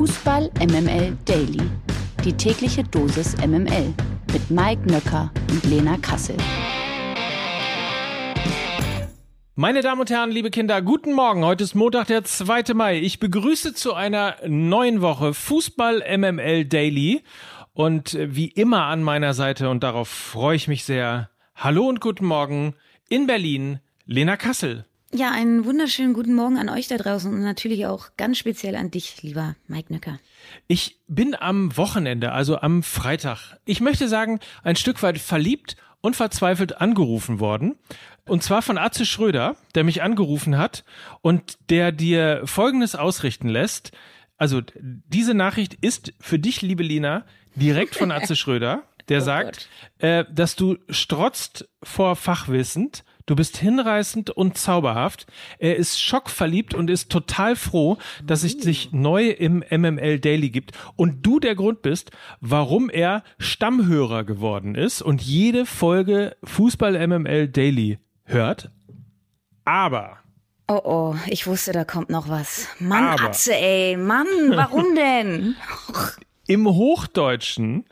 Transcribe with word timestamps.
Fußball 0.00 0.50
MML 0.58 1.14
Daily. 1.26 1.60
Die 2.24 2.32
tägliche 2.32 2.82
Dosis 2.82 3.36
MML 3.36 3.92
mit 4.32 4.50
Mike 4.50 4.90
Nöcker 4.90 5.30
und 5.50 5.62
Lena 5.64 5.98
Kassel. 5.98 6.38
Meine 9.56 9.82
Damen 9.82 10.00
und 10.00 10.08
Herren, 10.08 10.30
liebe 10.30 10.48
Kinder, 10.48 10.80
guten 10.80 11.12
Morgen. 11.12 11.44
Heute 11.44 11.64
ist 11.64 11.74
Montag, 11.74 12.06
der 12.06 12.24
2. 12.24 12.72
Mai. 12.72 12.98
Ich 12.98 13.18
begrüße 13.18 13.74
zu 13.74 13.92
einer 13.92 14.36
neuen 14.46 15.02
Woche 15.02 15.34
Fußball 15.34 16.02
MML 16.16 16.64
Daily. 16.64 17.22
Und 17.74 18.16
wie 18.18 18.48
immer 18.48 18.86
an 18.86 19.02
meiner 19.02 19.34
Seite, 19.34 19.68
und 19.68 19.82
darauf 19.82 20.08
freue 20.08 20.56
ich 20.56 20.66
mich 20.66 20.84
sehr, 20.84 21.28
hallo 21.54 21.86
und 21.86 22.00
guten 22.00 22.24
Morgen 22.24 22.74
in 23.10 23.26
Berlin, 23.26 23.80
Lena 24.06 24.38
Kassel. 24.38 24.86
Ja, 25.12 25.32
einen 25.32 25.64
wunderschönen 25.64 26.14
guten 26.14 26.34
Morgen 26.34 26.56
an 26.56 26.68
euch 26.68 26.86
da 26.86 26.96
draußen 26.96 27.32
und 27.32 27.42
natürlich 27.42 27.84
auch 27.86 28.10
ganz 28.16 28.38
speziell 28.38 28.76
an 28.76 28.92
dich, 28.92 29.24
lieber 29.24 29.56
Mike 29.66 29.92
Nöcker. 29.92 30.20
Ich 30.68 31.00
bin 31.08 31.34
am 31.34 31.76
Wochenende, 31.76 32.30
also 32.30 32.60
am 32.60 32.84
Freitag, 32.84 33.58
ich 33.64 33.80
möchte 33.80 34.06
sagen, 34.06 34.38
ein 34.62 34.76
Stück 34.76 35.02
weit 35.02 35.18
verliebt 35.18 35.76
und 36.00 36.14
verzweifelt 36.14 36.80
angerufen 36.80 37.40
worden. 37.40 37.74
Und 38.24 38.44
zwar 38.44 38.62
von 38.62 38.78
Atze 38.78 39.04
Schröder, 39.04 39.56
der 39.74 39.82
mich 39.82 40.00
angerufen 40.00 40.56
hat 40.56 40.84
und 41.22 41.58
der 41.70 41.90
dir 41.90 42.42
Folgendes 42.44 42.94
ausrichten 42.94 43.48
lässt. 43.48 43.90
Also 44.36 44.62
diese 44.80 45.34
Nachricht 45.34 45.74
ist 45.74 46.12
für 46.20 46.38
dich, 46.38 46.62
liebe 46.62 46.84
Lina, 46.84 47.24
direkt 47.56 47.96
von 47.96 48.12
Atze 48.12 48.36
Schröder, 48.36 48.84
der 49.08 49.22
oh 49.22 49.24
sagt, 49.24 49.68
äh, 49.98 50.24
dass 50.30 50.54
du 50.54 50.78
strotzt 50.88 51.68
vor 51.82 52.14
Fachwissend 52.14 53.02
Du 53.26 53.36
bist 53.36 53.56
hinreißend 53.56 54.30
und 54.30 54.58
zauberhaft. 54.58 55.26
Er 55.58 55.76
ist 55.76 56.00
schockverliebt 56.00 56.74
und 56.74 56.90
ist 56.90 57.10
total 57.10 57.56
froh, 57.56 57.98
dass 58.24 58.42
es 58.42 58.56
dich 58.56 58.92
neu 58.92 59.28
im 59.28 59.62
MML 59.70 60.18
Daily 60.18 60.50
gibt 60.50 60.72
und 60.96 61.24
du 61.24 61.38
der 61.40 61.54
Grund 61.54 61.82
bist, 61.82 62.10
warum 62.40 62.90
er 62.90 63.22
Stammhörer 63.38 64.24
geworden 64.24 64.74
ist 64.74 65.02
und 65.02 65.22
jede 65.22 65.66
Folge 65.66 66.36
Fußball 66.44 67.06
MML 67.06 67.48
Daily 67.48 67.98
hört. 68.24 68.70
Aber 69.64 70.18
Oh 70.72 70.80
oh, 70.84 71.16
ich 71.26 71.48
wusste, 71.48 71.72
da 71.72 71.84
kommt 71.84 72.10
noch 72.10 72.28
was. 72.28 72.68
Mann, 72.78 73.02
Aber, 73.02 73.24
Atze, 73.24 73.56
ey, 73.56 73.96
Mann, 73.96 74.28
warum 74.50 74.94
denn? 74.94 75.56
Im 76.46 76.68
Hochdeutschen 76.68 77.86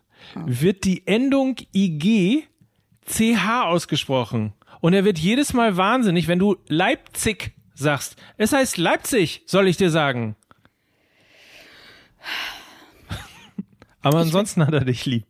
wird 0.46 0.84
die 0.84 1.04
Endung 1.04 1.56
IG 1.74 2.44
CH 3.04 3.64
ausgesprochen. 3.64 4.52
Und 4.80 4.92
er 4.92 5.04
wird 5.04 5.18
jedes 5.18 5.52
Mal 5.52 5.76
wahnsinnig, 5.76 6.28
wenn 6.28 6.38
du 6.38 6.56
Leipzig 6.68 7.52
sagst. 7.74 8.16
Es 8.36 8.52
heißt 8.52 8.76
Leipzig, 8.76 9.42
soll 9.46 9.68
ich 9.68 9.76
dir 9.76 9.90
sagen. 9.90 10.36
Aber 14.02 14.18
ansonsten 14.18 14.66
hat 14.66 14.74
er 14.74 14.84
dich 14.84 15.06
lieb. 15.06 15.26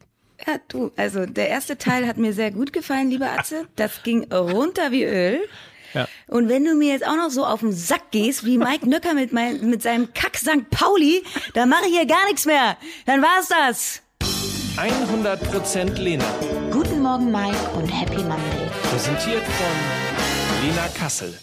Ja, 0.47 0.59
du, 0.69 0.93
also 0.97 1.27
der 1.27 1.49
erste 1.49 1.79
Teil 1.79 2.07
hat 2.07 2.17
mir 2.17 2.33
sehr 2.33 2.51
gut 2.51 2.73
gefallen, 2.73 3.11
lieber 3.11 3.31
Atze. 3.31 3.67
Das 3.77 4.03
ging 4.03 4.33
runter 4.33 4.93
wie 4.93 5.05
Öl. 5.05 5.41
Ja. 5.95 6.07
Und 6.27 6.49
wenn 6.49 6.65
du 6.65 6.75
mir 6.75 6.93
jetzt 6.93 7.07
auch 7.07 7.17
noch 7.17 7.31
so 7.31 7.45
auf 7.45 7.61
den 7.61 7.73
Sack 7.73 8.11
gehst, 8.11 8.45
wie 8.45 8.59
Mike 8.59 8.89
Nöcker 8.89 9.15
mit, 9.15 9.33
mein, 9.33 9.69
mit 9.69 9.83
seinem 9.83 10.13
Kack 10.13 10.37
St. 10.37 10.69
Pauli, 10.71 11.23
dann 11.55 11.69
mache 11.69 11.87
ich 11.87 11.97
hier 11.97 12.07
gar 12.07 12.25
nichts 12.27 12.47
mehr. 12.47 12.77
Dann 13.07 13.23
war's 13.23 13.49
das. 13.49 14.03
100% 14.79 15.99
Lena. 15.99 16.25
Guten 16.71 17.03
Morgen, 17.03 17.33
Mike, 17.33 17.59
und 17.75 17.89
Happy 17.89 18.23
Monday. 18.23 18.69
Präsentiert 18.89 19.43
von 19.43 20.65
Lena 20.65 20.87
Kassel. 20.97 21.35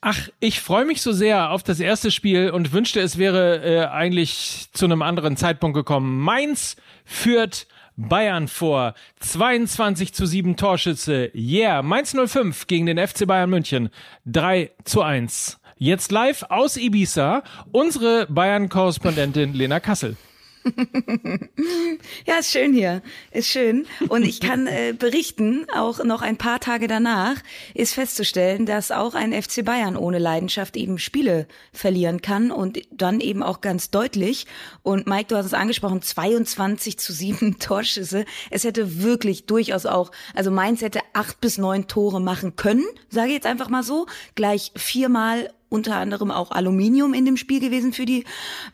Ach, 0.00 0.28
ich 0.38 0.60
freue 0.60 0.84
mich 0.84 1.02
so 1.02 1.10
sehr 1.10 1.50
auf 1.50 1.64
das 1.64 1.80
erste 1.80 2.12
Spiel 2.12 2.50
und 2.50 2.72
wünschte, 2.72 3.00
es 3.00 3.18
wäre 3.18 3.64
äh, 3.64 3.86
eigentlich 3.86 4.68
zu 4.72 4.84
einem 4.84 5.02
anderen 5.02 5.36
Zeitpunkt 5.36 5.74
gekommen. 5.74 6.20
Mainz 6.20 6.76
führt 7.04 7.66
Bayern 7.96 8.46
vor. 8.46 8.94
22 9.18 10.14
zu 10.14 10.24
7 10.24 10.56
Torschütze. 10.56 11.32
Yeah. 11.34 11.82
Mainz 11.82 12.14
05 12.14 12.68
gegen 12.68 12.86
den 12.86 12.96
FC 12.96 13.26
Bayern 13.26 13.50
München. 13.50 13.88
3 14.26 14.70
zu 14.84 15.02
1. 15.02 15.58
Jetzt 15.78 16.12
live 16.12 16.44
aus 16.48 16.76
Ibiza 16.76 17.42
unsere 17.72 18.28
Bayern-Korrespondentin 18.28 19.52
Lena 19.52 19.80
Kassel. 19.80 20.16
ja, 22.26 22.36
ist 22.38 22.52
schön 22.52 22.72
hier. 22.72 23.02
Ist 23.30 23.48
schön. 23.48 23.86
Und 24.08 24.24
ich 24.24 24.40
kann 24.40 24.66
äh, 24.66 24.94
berichten, 24.96 25.66
auch 25.74 26.02
noch 26.04 26.22
ein 26.22 26.36
paar 26.36 26.60
Tage 26.60 26.88
danach 26.88 27.36
ist 27.74 27.94
festzustellen, 27.94 28.66
dass 28.66 28.90
auch 28.90 29.14
ein 29.14 29.32
FC 29.32 29.64
Bayern 29.64 29.96
ohne 29.96 30.18
Leidenschaft 30.18 30.76
eben 30.76 30.98
Spiele 30.98 31.46
verlieren 31.72 32.22
kann 32.22 32.50
und 32.50 32.80
dann 32.90 33.20
eben 33.20 33.42
auch 33.42 33.60
ganz 33.60 33.90
deutlich. 33.90 34.46
Und 34.82 35.06
Mike, 35.06 35.26
du 35.28 35.36
hast 35.36 35.46
es 35.46 35.54
angesprochen, 35.54 36.02
22 36.02 36.98
zu 36.98 37.12
7 37.12 37.58
Torschüsse. 37.60 38.24
Es 38.50 38.64
hätte 38.64 39.02
wirklich 39.02 39.46
durchaus 39.46 39.86
auch, 39.86 40.12
also 40.34 40.50
Mainz 40.50 40.82
hätte 40.82 41.00
acht 41.12 41.40
bis 41.40 41.58
neun 41.58 41.88
Tore 41.88 42.20
machen 42.20 42.56
können, 42.56 42.84
sage 43.08 43.28
ich 43.28 43.34
jetzt 43.34 43.46
einfach 43.46 43.68
mal 43.68 43.82
so, 43.82 44.06
gleich 44.34 44.72
viermal 44.76 45.50
unter 45.72 45.96
anderem 45.96 46.30
auch 46.30 46.50
Aluminium 46.50 47.14
in 47.14 47.24
dem 47.24 47.36
Spiel 47.36 47.58
gewesen 47.58 47.92
für 47.92 48.04
die 48.04 48.24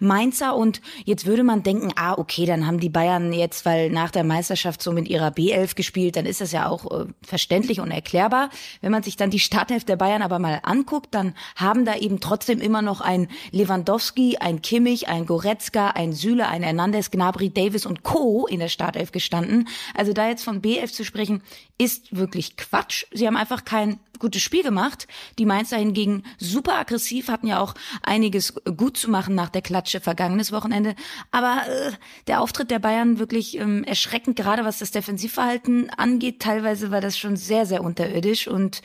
Mainzer. 0.01 0.57
Und 0.57 0.81
jetzt 1.05 1.27
würde 1.27 1.45
man 1.45 1.63
denken, 1.63 1.93
ah, 1.97 2.19
okay, 2.19 2.45
dann 2.45 2.67
haben 2.67 2.81
die 2.81 2.89
Bayern 2.89 3.33
jetzt, 3.33 3.65
weil 3.65 3.91
nach 3.91 4.11
der 4.11 4.25
Meisterschaft 4.25 4.83
so 4.83 4.93
mit 4.93 5.09
ihrer 5.09 5.29
B11 5.29 5.77
gespielt, 5.77 6.17
dann 6.17 6.27
ist 6.27 6.41
das 6.41 6.53
ja 6.53 6.69
auch 6.69 6.91
äh, 6.91 7.07
verständlich 7.23 7.81
und 7.81 7.91
erklärbar. 7.91 8.51
Wenn 8.81 8.93
man 8.93 9.03
sich 9.03 9.17
dann 9.17 9.31
die 9.31 9.39
Startelf 9.39 9.85
der 9.85 9.97
Bayern 9.97 10.23
aber 10.23 10.39
mal 10.39 10.61
anguckt, 10.65 11.15
dann 11.15 11.35
haben 11.57 11.85
da 11.85 11.97
eben 11.97 12.21
trotzdem 12.21 12.61
immer 12.61 12.83
noch 12.83 13.01
ein 13.01 13.29
Lewandowski, 13.53 14.39
ein 14.39 14.61
Kimmich, 14.61 15.09
ein 15.09 15.25
Goretzka, 15.25 15.91
ein 15.91 16.13
Süle, 16.13 16.49
ein 16.49 16.63
Hernandez, 16.63 17.11
Gnabry, 17.11 17.51
Davis 17.51 17.87
und 17.87 18.03
Co. 18.03 18.47
in 18.47 18.59
der 18.59 18.69
Startelf 18.69 19.13
gestanden. 19.13 19.69
Also 19.95 20.13
da 20.13 20.29
jetzt 20.29 20.43
von 20.43 20.61
B11 20.61 20.93
zu 20.93 21.05
sprechen, 21.05 21.43
ist 21.79 22.17
wirklich 22.17 22.57
Quatsch. 22.57 23.05
Sie 23.13 23.27
haben 23.27 23.37
einfach 23.37 23.65
kein 23.65 24.01
gutes 24.19 24.43
Spiel 24.43 24.63
gemacht. 24.63 25.07
Die 25.39 25.47
Mainzer 25.47 25.77
hingegen 25.77 26.23
super 26.39 26.75
aggressiv, 26.75 27.29
hatten 27.29 27.47
ja 27.47 27.61
auch 27.61 27.75
einiges 28.03 28.55
gut 28.77 28.97
zu 28.97 29.11
machen 29.11 29.35
nach 29.35 29.49
der 29.49 29.63
Klatsche 29.63 30.01
vergangenes 30.01 30.53
Wochenende. 30.53 30.95
Aber 31.31 31.63
äh, 31.69 31.93
der 32.27 32.41
Auftritt 32.41 32.71
der 32.71 32.79
Bayern 32.79 33.19
wirklich 33.19 33.59
ähm, 33.59 33.85
erschreckend, 33.85 34.37
gerade 34.37 34.65
was 34.65 34.79
das 34.79 34.91
Defensivverhalten 34.91 35.91
angeht. 35.91 36.41
Teilweise 36.41 36.91
war 36.91 37.01
das 37.01 37.19
schon 37.19 37.37
sehr, 37.37 37.67
sehr 37.67 37.83
unterirdisch 37.83 38.49
und 38.49 38.83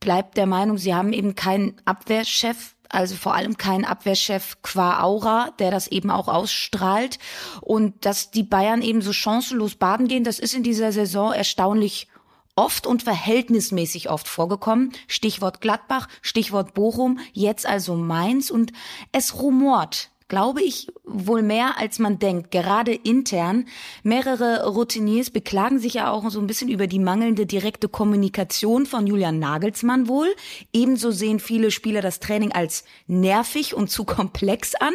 bleibt 0.00 0.36
der 0.36 0.46
Meinung, 0.46 0.78
sie 0.78 0.94
haben 0.94 1.12
eben 1.12 1.34
keinen 1.34 1.74
Abwehrchef, 1.84 2.76
also 2.88 3.16
vor 3.16 3.34
allem 3.34 3.56
keinen 3.56 3.84
Abwehrchef 3.84 4.62
qua 4.62 5.02
Aura, 5.02 5.50
der 5.58 5.70
das 5.70 5.88
eben 5.88 6.10
auch 6.10 6.28
ausstrahlt. 6.28 7.18
Und 7.60 8.06
dass 8.06 8.30
die 8.30 8.42
Bayern 8.42 8.82
eben 8.82 9.02
so 9.02 9.12
chancenlos 9.12 9.74
baden 9.74 10.08
gehen, 10.08 10.24
das 10.24 10.38
ist 10.38 10.54
in 10.54 10.62
dieser 10.62 10.92
Saison 10.92 11.32
erstaunlich 11.32 12.08
oft 12.58 12.88
und 12.88 13.04
verhältnismäßig 13.04 14.10
oft 14.10 14.26
vorgekommen. 14.26 14.92
Stichwort 15.06 15.60
Gladbach, 15.60 16.08
Stichwort 16.22 16.74
Bochum, 16.74 17.20
jetzt 17.32 17.64
also 17.66 17.94
Mainz 17.94 18.50
und 18.50 18.72
es 19.12 19.40
rumort 19.40 20.10
glaube 20.28 20.62
ich, 20.62 20.88
wohl 21.04 21.42
mehr 21.42 21.78
als 21.78 21.98
man 21.98 22.18
denkt, 22.18 22.50
gerade 22.50 22.92
intern. 22.92 23.64
Mehrere 24.02 24.66
Routiniers 24.66 25.30
beklagen 25.30 25.78
sich 25.78 25.94
ja 25.94 26.10
auch 26.10 26.28
so 26.30 26.38
ein 26.38 26.46
bisschen 26.46 26.68
über 26.68 26.86
die 26.86 26.98
mangelnde 26.98 27.46
direkte 27.46 27.88
Kommunikation 27.88 28.84
von 28.84 29.06
Julian 29.06 29.38
Nagelsmann 29.38 30.06
wohl. 30.06 30.28
Ebenso 30.72 31.10
sehen 31.10 31.40
viele 31.40 31.70
Spieler 31.70 32.02
das 32.02 32.20
Training 32.20 32.52
als 32.52 32.84
nervig 33.06 33.74
und 33.74 33.90
zu 33.90 34.04
komplex 34.18 34.74
an. 34.74 34.92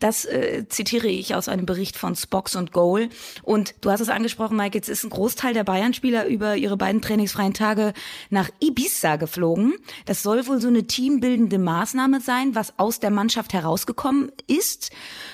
Das 0.00 0.24
äh, 0.24 0.66
zitiere 0.68 1.06
ich 1.06 1.36
aus 1.36 1.48
einem 1.48 1.64
Bericht 1.64 1.96
von 1.96 2.16
Spox 2.16 2.56
und 2.56 2.72
Goal. 2.72 3.08
Und 3.42 3.76
du 3.82 3.90
hast 3.90 4.00
es 4.00 4.08
angesprochen, 4.08 4.56
Mike, 4.56 4.76
jetzt 4.76 4.88
ist 4.88 5.04
ein 5.04 5.10
Großteil 5.10 5.54
der 5.54 5.64
Bayern-Spieler 5.64 6.26
über 6.26 6.56
ihre 6.56 6.76
beiden 6.76 7.00
trainingsfreien 7.00 7.54
Tage 7.54 7.92
nach 8.30 8.50
Ibiza 8.60 9.14
geflogen. 9.14 9.74
Das 10.06 10.24
soll 10.24 10.46
wohl 10.48 10.60
so 10.60 10.66
eine 10.68 10.88
teambildende 10.88 11.58
Maßnahme 11.58 12.20
sein, 12.20 12.56
was 12.56 12.80
aus 12.80 12.98
der 12.98 13.10
Mannschaft 13.10 13.52
herausgekommen 13.52 14.32
ist 14.48 14.71
ist, 14.72 14.90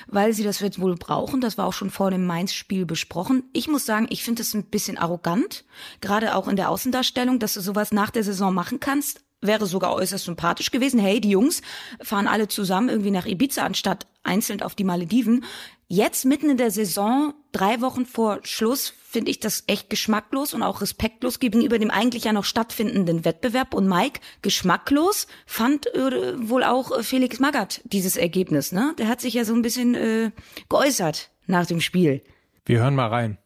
weil 0.08 0.32
sie 0.32 0.42
das 0.42 0.60
jetzt 0.60 0.80
wohl 0.80 0.96
brauchen. 0.96 1.40
Das 1.40 1.58
war 1.58 1.66
auch 1.66 1.72
schon 1.72 1.90
vor 1.90 2.10
dem 2.10 2.26
Mainz-Spiel 2.26 2.86
besprochen. 2.86 3.44
Ich 3.52 3.68
muss 3.68 3.86
sagen, 3.86 4.06
ich 4.10 4.24
finde 4.24 4.42
es 4.42 4.54
ein 4.54 4.64
bisschen 4.64 4.98
arrogant, 4.98 5.64
gerade 6.00 6.34
auch 6.34 6.48
in 6.48 6.56
der 6.56 6.70
Außendarstellung, 6.70 7.38
dass 7.38 7.54
du 7.54 7.60
sowas 7.60 7.92
nach 7.92 8.10
der 8.10 8.24
Saison 8.24 8.52
machen 8.52 8.80
kannst 8.80 9.20
wäre 9.40 9.66
sogar 9.66 9.94
äußerst 9.94 10.24
sympathisch 10.24 10.70
gewesen. 10.70 11.00
Hey, 11.00 11.20
die 11.20 11.30
Jungs 11.30 11.62
fahren 12.02 12.26
alle 12.26 12.48
zusammen 12.48 12.88
irgendwie 12.88 13.10
nach 13.10 13.26
Ibiza 13.26 13.64
anstatt 13.64 14.06
einzeln 14.22 14.62
auf 14.62 14.74
die 14.74 14.84
Malediven. 14.84 15.44
Jetzt 15.90 16.26
mitten 16.26 16.50
in 16.50 16.58
der 16.58 16.70
Saison, 16.70 17.32
drei 17.50 17.80
Wochen 17.80 18.04
vor 18.04 18.40
Schluss, 18.42 18.92
finde 19.08 19.30
ich 19.30 19.40
das 19.40 19.64
echt 19.68 19.88
geschmacklos 19.88 20.52
und 20.52 20.62
auch 20.62 20.82
respektlos 20.82 21.40
gegenüber 21.40 21.78
dem 21.78 21.90
eigentlich 21.90 22.24
ja 22.24 22.34
noch 22.34 22.44
stattfindenden 22.44 23.24
Wettbewerb. 23.24 23.72
Und 23.72 23.88
Mike, 23.88 24.20
geschmacklos, 24.42 25.28
fand 25.46 25.86
äh, 25.94 26.46
wohl 26.46 26.62
auch 26.62 26.92
äh, 26.92 27.02
Felix 27.02 27.40
Magath 27.40 27.80
dieses 27.84 28.18
Ergebnis. 28.18 28.70
Ne? 28.70 28.94
Der 28.98 29.08
hat 29.08 29.22
sich 29.22 29.32
ja 29.32 29.46
so 29.46 29.54
ein 29.54 29.62
bisschen 29.62 29.94
äh, 29.94 30.30
geäußert 30.68 31.30
nach 31.46 31.64
dem 31.64 31.80
Spiel. 31.80 32.22
Wir 32.66 32.80
hören 32.80 32.94
mal 32.94 33.08
rein. 33.08 33.38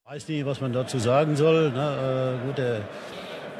Ich 0.00 0.10
weiß 0.10 0.28
nicht, 0.28 0.44
was 0.44 0.60
man 0.60 0.72
dazu 0.72 0.98
sagen 0.98 1.36
soll. 1.36 1.70
Ne? 1.70 2.40
Äh, 2.42 2.46
gut, 2.48 2.58
der 2.58 2.88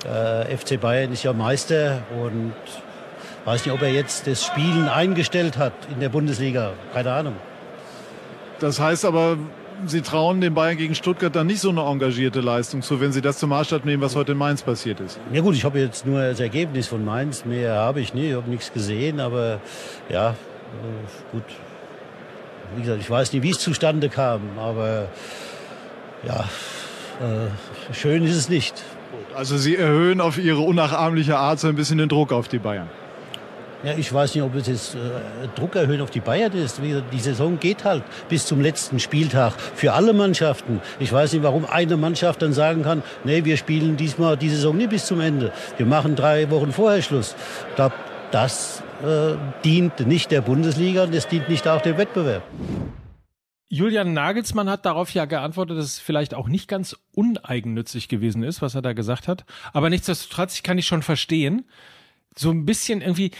äh, 0.05 0.57
FC 0.57 0.81
Bayern 0.81 1.13
ist 1.13 1.23
ja 1.23 1.33
Meister 1.33 2.03
und 2.23 2.55
weiß 3.45 3.65
nicht, 3.65 3.75
ob 3.75 3.83
er 3.83 3.93
jetzt 3.93 4.27
das 4.27 4.45
Spielen 4.45 4.89
eingestellt 4.89 5.59
hat 5.59 5.73
in 5.93 6.01
der 6.01 6.09
Bundesliga. 6.09 6.73
Keine 6.93 7.13
Ahnung. 7.13 7.37
Das 8.61 8.79
heißt 8.79 9.05
aber, 9.05 9.39
Sie 9.87 10.03
trauen 10.03 10.43
den 10.43 10.53
Bayern 10.53 10.77
gegen 10.77 10.95
Stuttgart 10.95 11.35
dann 11.35 11.47
nicht 11.47 11.61
so 11.61 11.71
eine 11.71 11.81
engagierte 11.81 12.41
Leistung 12.41 12.83
zu, 12.83 13.01
wenn 13.01 13.13
Sie 13.13 13.23
das 13.23 13.39
zum 13.39 13.49
Maßstab 13.51 13.87
nehmen, 13.87 14.03
was 14.03 14.15
heute 14.15 14.33
in 14.33 14.39
Mainz 14.39 14.63
passiert 14.63 15.01
ist. 15.01 15.19
Ja 15.33 15.41
gut, 15.41 15.55
ich 15.55 15.65
habe 15.65 15.79
jetzt 15.79 16.05
nur 16.05 16.21
das 16.21 16.41
Ergebnis 16.41 16.87
von 16.87 17.03
Mainz. 17.03 17.47
Mehr 17.47 17.75
habe 17.77 18.01
ich 18.01 18.13
nie, 18.13 18.29
ich 18.29 18.35
habe 18.35 18.51
nichts 18.51 18.73
gesehen, 18.73 19.21
aber 19.21 19.61
ja, 20.11 20.31
äh, 20.31 21.33
gut. 21.33 21.45
Wie 22.77 22.83
gesagt, 22.83 23.01
ich 23.01 23.11
weiß 23.11 23.33
nicht, 23.33 23.43
wie 23.43 23.51
es 23.51 23.59
zustande 23.59 24.11
kam, 24.11 24.43
aber 24.59 25.09
ja, 26.25 26.45
äh, 27.21 27.95
schön 27.95 28.25
ist 28.25 28.37
es 28.37 28.49
nicht. 28.49 28.75
Also 29.35 29.57
Sie 29.57 29.77
erhöhen 29.77 30.21
auf 30.21 30.39
Ihre 30.39 30.61
unnachahmliche 30.61 31.37
Art 31.37 31.61
so 31.61 31.69
ein 31.69 31.77
bisschen 31.77 31.99
den 31.99 32.09
Druck 32.09 32.33
auf 32.33 32.49
die 32.49 32.59
Bayern. 32.59 32.89
Ja, 33.83 33.95
ich 33.97 34.13
weiß 34.13 34.35
nicht, 34.35 34.45
ob 34.45 34.55
es 34.57 34.67
jetzt 34.67 34.95
äh, 34.95 34.99
Druck 35.55 35.75
erhöhen 35.75 36.03
auf 36.03 36.11
die 36.11 36.21
Bayern 36.21 36.53
ist. 36.53 36.81
Die 37.13 37.19
Saison 37.19 37.59
geht 37.59 37.85
halt 37.85 38.03
bis 38.29 38.45
zum 38.45 38.61
letzten 38.61 39.01
Spieltag 39.01 39.55
für 39.75 39.95
alle 39.95 40.13
Mannschaften. 40.13 40.83
Ich 40.99 41.11
weiß 41.11 41.33
nicht, 41.33 41.43
warum 41.43 41.65
eine 41.65 41.97
Mannschaft 41.97 42.43
dann 42.43 42.53
sagen 42.53 42.83
kann, 42.83 43.03
nee, 43.25 43.45
wir 43.45 43.57
spielen 43.57 43.97
diesmal 43.97 44.37
die 44.37 44.51
Saison 44.51 44.77
nicht 44.77 44.91
bis 44.91 45.07
zum 45.07 45.21
Ende. 45.21 45.51
Wir 45.79 45.87
machen 45.87 46.15
drei 46.15 46.51
Wochen 46.51 46.73
vorher 46.73 47.01
Schluss. 47.01 47.35
Glaube, 47.77 47.95
das 48.33 48.83
äh, 49.03 49.37
dient 49.65 50.07
nicht 50.07 50.31
der 50.31 50.43
Bundesliga 50.43 51.05
und 51.05 51.15
das 51.15 51.27
dient 51.27 51.49
nicht 51.49 51.67
auch 51.67 51.81
dem 51.81 51.97
Wettbewerb. 51.97 52.43
Julian 53.73 54.13
Nagelsmann 54.13 54.69
hat 54.69 54.85
darauf 54.85 55.15
ja 55.15 55.27
geantwortet, 55.27 55.79
dass 55.79 55.85
es 55.85 55.99
vielleicht 56.01 56.35
auch 56.35 56.49
nicht 56.49 56.67
ganz 56.67 56.97
uneigennützig 57.13 58.09
gewesen 58.09 58.43
ist, 58.43 58.61
was 58.63 58.75
er 58.75 58.83
da 58.83 58.95
gesagt 58.95 59.29
hat. 59.29 59.45
Aber 59.73 59.89
nichtsdestotrotz, 59.91 60.57
ich 60.57 60.65
kann 60.65 60.77
ich 60.77 60.89
schon 60.89 61.03
verstehen. 61.03 61.65
So 62.37 62.51
ein 62.51 62.67
bisschen 62.67 63.01
irgendwie, 63.01 63.31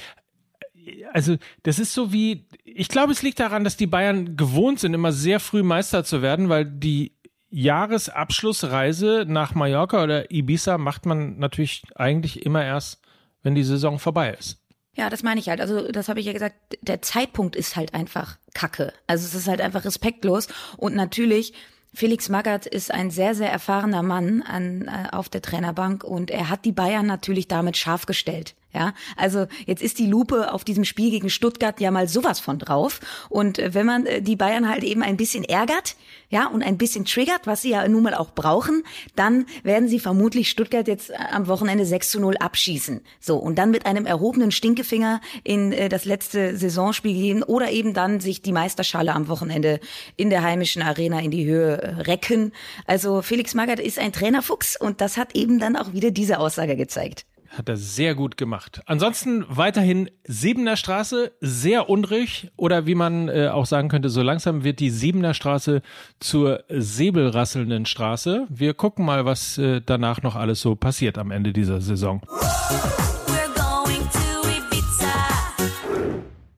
also 1.13 1.37
das 1.65 1.81
ist 1.81 1.95
so 1.95 2.13
wie, 2.13 2.47
ich 2.65 2.89
glaube, 2.89 3.11
es 3.11 3.23
liegt 3.23 3.41
daran, 3.41 3.65
dass 3.65 3.77
die 3.77 3.89
Bayern 3.89 4.37
gewohnt 4.37 4.79
sind, 4.79 4.95
immer 4.95 5.11
sehr 5.11 5.41
früh 5.41 5.65
Meister 5.65 6.05
zu 6.05 6.23
werden, 6.23 6.49
weil 6.49 6.65
die 6.65 7.17
Jahresabschlussreise 7.51 9.25
nach 9.27 9.57
Mallorca 9.57 10.01
oder 10.05 10.31
Ibiza 10.31 10.79
macht 10.79 11.07
man 11.07 11.39
natürlich 11.39 11.83
eigentlich 11.97 12.47
immer 12.47 12.65
erst, 12.65 13.03
wenn 13.43 13.57
die 13.57 13.65
Saison 13.65 13.99
vorbei 13.99 14.37
ist. 14.39 14.61
Ja, 14.95 15.11
das 15.11 15.23
meine 15.23 15.41
ich 15.41 15.49
halt. 15.49 15.61
Also, 15.61 15.91
das 15.91 16.09
habe 16.09 16.21
ich 16.21 16.27
ja 16.27 16.33
gesagt, 16.33 16.57
der 16.83 17.01
Zeitpunkt 17.03 17.57
ist 17.57 17.75
halt 17.75 17.95
einfach 17.95 18.39
Kacke. 18.55 18.93
Also, 19.07 19.27
es 19.27 19.35
ist 19.35 19.49
halt 19.49 19.61
einfach 19.61 19.85
respektlos. 19.85 20.49
Und 20.77 20.95
natürlich, 20.95 21.53
Felix 21.93 22.29
Magath 22.29 22.67
ist 22.67 22.93
ein 22.93 23.11
sehr, 23.11 23.35
sehr 23.35 23.51
erfahrener 23.51 24.03
Mann 24.03 24.43
an, 24.43 24.89
äh, 24.89 25.09
auf 25.11 25.29
der 25.29 25.43
Trainerbank 25.43 26.05
und 26.05 26.31
er 26.31 26.49
hat 26.49 26.65
die 26.65 26.73
Bayern 26.73 27.07
natürlich 27.07 27.49
damit 27.49 27.77
scharf 27.77 28.07
gestellt. 28.07 28.55
Ja, 28.73 28.95
also 29.17 29.47
jetzt 29.67 29.83
ist 29.83 29.99
die 29.99 30.07
Lupe 30.07 30.53
auf 30.53 30.63
diesem 30.63 30.85
Spiel 30.85 31.11
gegen 31.11 31.29
Stuttgart 31.29 31.81
ja 31.81 31.91
mal 31.91 32.07
sowas 32.07 32.39
von 32.39 32.61
drauf. 32.61 33.01
Und 33.29 33.59
äh, 33.59 33.75
wenn 33.75 33.85
man 33.85 34.07
äh, 34.07 34.23
die 34.23 34.37
Bayern 34.37 34.69
halt 34.69 34.85
eben 34.85 35.03
ein 35.03 35.17
bisschen 35.17 35.43
ärgert, 35.43 35.97
ja, 36.29 36.47
und 36.47 36.63
ein 36.63 36.79
bisschen 36.79 37.05
triggert, 37.05 37.49
was 37.49 37.63
sie 37.63 37.71
ja 37.71 37.89
nun 37.89 38.05
mal 38.05 38.15
auch 38.15 38.31
brauchen, 38.31 38.85
dann 39.17 39.47
werden 39.65 39.89
sie 39.89 39.99
vermutlich 39.99 40.51
Stuttgart 40.51 40.87
jetzt 40.87 41.11
äh, 41.11 41.15
am 41.33 41.49
Wochenende 41.49 41.85
6 41.85 42.11
zu 42.13 42.21
0 42.21 42.37
abschießen. 42.37 43.01
So, 43.19 43.39
und 43.39 43.59
dann 43.59 43.73
mit 43.73 43.87
einem 43.87 44.07
erhobenen 44.07 44.53
Stinkefinger 44.53 45.21
in 45.43 45.75
das 45.89 46.05
letzte 46.05 46.57
Saisonspiel 46.57 47.15
gehen 47.15 47.43
oder 47.43 47.71
eben 47.71 47.93
dann 47.93 48.21
sich 48.21 48.43
die 48.43 48.53
Meisterschale 48.53 49.15
am 49.15 49.27
Wochenende 49.27 49.81
in 50.17 50.31
der 50.31 50.43
heimischen 50.43 50.83
Arena 50.83 51.21
in 51.21 51.33
die 51.33 51.45
Höhe 51.45 52.05
recken. 52.07 52.53
Also 52.87 53.23
Felix 53.23 53.55
Magath 53.55 53.81
ist 53.81 53.99
ein 53.99 54.13
Trainerfuchs 54.13 54.81
und 54.81 55.01
das 55.01 55.17
hat 55.17 55.35
eben 55.35 55.59
dann 55.59 55.77
auch 55.77 55.93
wieder 55.93 56.11
diese 56.11 56.39
Aussage 56.39 56.77
gezeigt. 56.77 57.27
Hat 57.51 57.69
er 57.69 57.77
sehr 57.77 58.15
gut 58.15 58.37
gemacht. 58.37 58.81
Ansonsten 58.87 59.45
weiterhin 59.49 60.09
Siebener 60.25 60.77
Straße, 60.77 61.33
sehr 61.41 61.91
unruhig 61.91 62.53
oder 62.57 62.87
wie 62.87 62.95
man 62.95 63.29
äh, 63.29 63.49
auch 63.49 63.67
sagen 63.67 63.89
könnte, 63.89 64.09
so 64.09 64.23
langsam 64.23 64.63
wird 64.63 64.79
die 64.79 64.91
Siebener 64.91 65.35
Straße 65.35 65.83
zur 66.21 66.63
säbelrasselnden 66.69 67.87
Straße. 67.87 68.47
Wir 68.49 68.75
gucken 68.75 69.05
mal, 69.05 69.25
was 69.25 69.59
äh, 69.59 69.81
danach 69.85 70.23
noch 70.23 70.37
alles 70.37 70.61
so 70.61 70.77
passiert 70.77 71.19
am 71.19 71.33
Ende 71.33 71.53
dieser 71.53 71.81
Saison. 71.81 72.23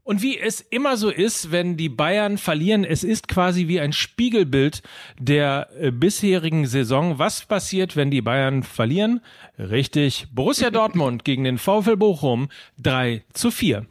Und 0.05 0.21
wie 0.21 0.37
es 0.37 0.61
immer 0.61 0.97
so 0.97 1.11
ist, 1.11 1.53
wenn 1.53 1.77
die 1.77 1.89
Bayern 1.89 2.37
verlieren, 2.37 2.85
es 2.85 3.05
ist 3.05 3.29
quasi 3.29 3.69
wie 3.69 3.79
ein 3.79 3.93
Spiegelbild 3.93 4.83
der 5.19 5.69
äh, 5.79 5.93
bisherigen 5.93 6.67
Saison. 6.67 7.21
Was 7.21 7.45
passiert, 7.45 7.95
wenn 7.95 8.11
die 8.11 8.23
Bayern 8.23 8.65
verlieren? 8.65 9.21
Richtig, 9.59 10.27
Borussia 10.33 10.71
Dortmund 10.73 11.25
gegen 11.25 11.45
den 11.45 11.59
VfL 11.59 11.97
Bochum 11.97 12.49
3 12.79 13.23
zu 13.33 13.53
4. 13.53 13.87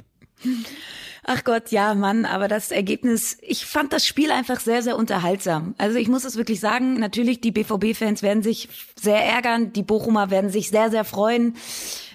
Ach 1.24 1.44
Gott, 1.44 1.70
ja, 1.70 1.94
Mann, 1.94 2.26
aber 2.26 2.48
das 2.48 2.72
Ergebnis, 2.72 3.38
ich 3.42 3.66
fand 3.66 3.94
das 3.94 4.06
Spiel 4.06 4.32
einfach 4.32 4.60
sehr, 4.60 4.82
sehr 4.82 4.98
unterhaltsam. 4.98 5.76
Also 5.78 5.98
ich 5.98 6.08
muss 6.08 6.26
es 6.26 6.36
wirklich 6.36 6.60
sagen, 6.60 7.00
natürlich, 7.00 7.40
die 7.42 7.52
BVB-Fans 7.52 8.24
werden 8.24 8.42
sich 8.42 8.68
sehr 9.00 9.24
ärgern, 9.24 9.72
die 9.72 9.84
Bochumer 9.84 10.30
werden 10.32 10.50
sich 10.50 10.70
sehr, 10.70 10.90
sehr 10.90 11.06
freuen. 11.06 11.56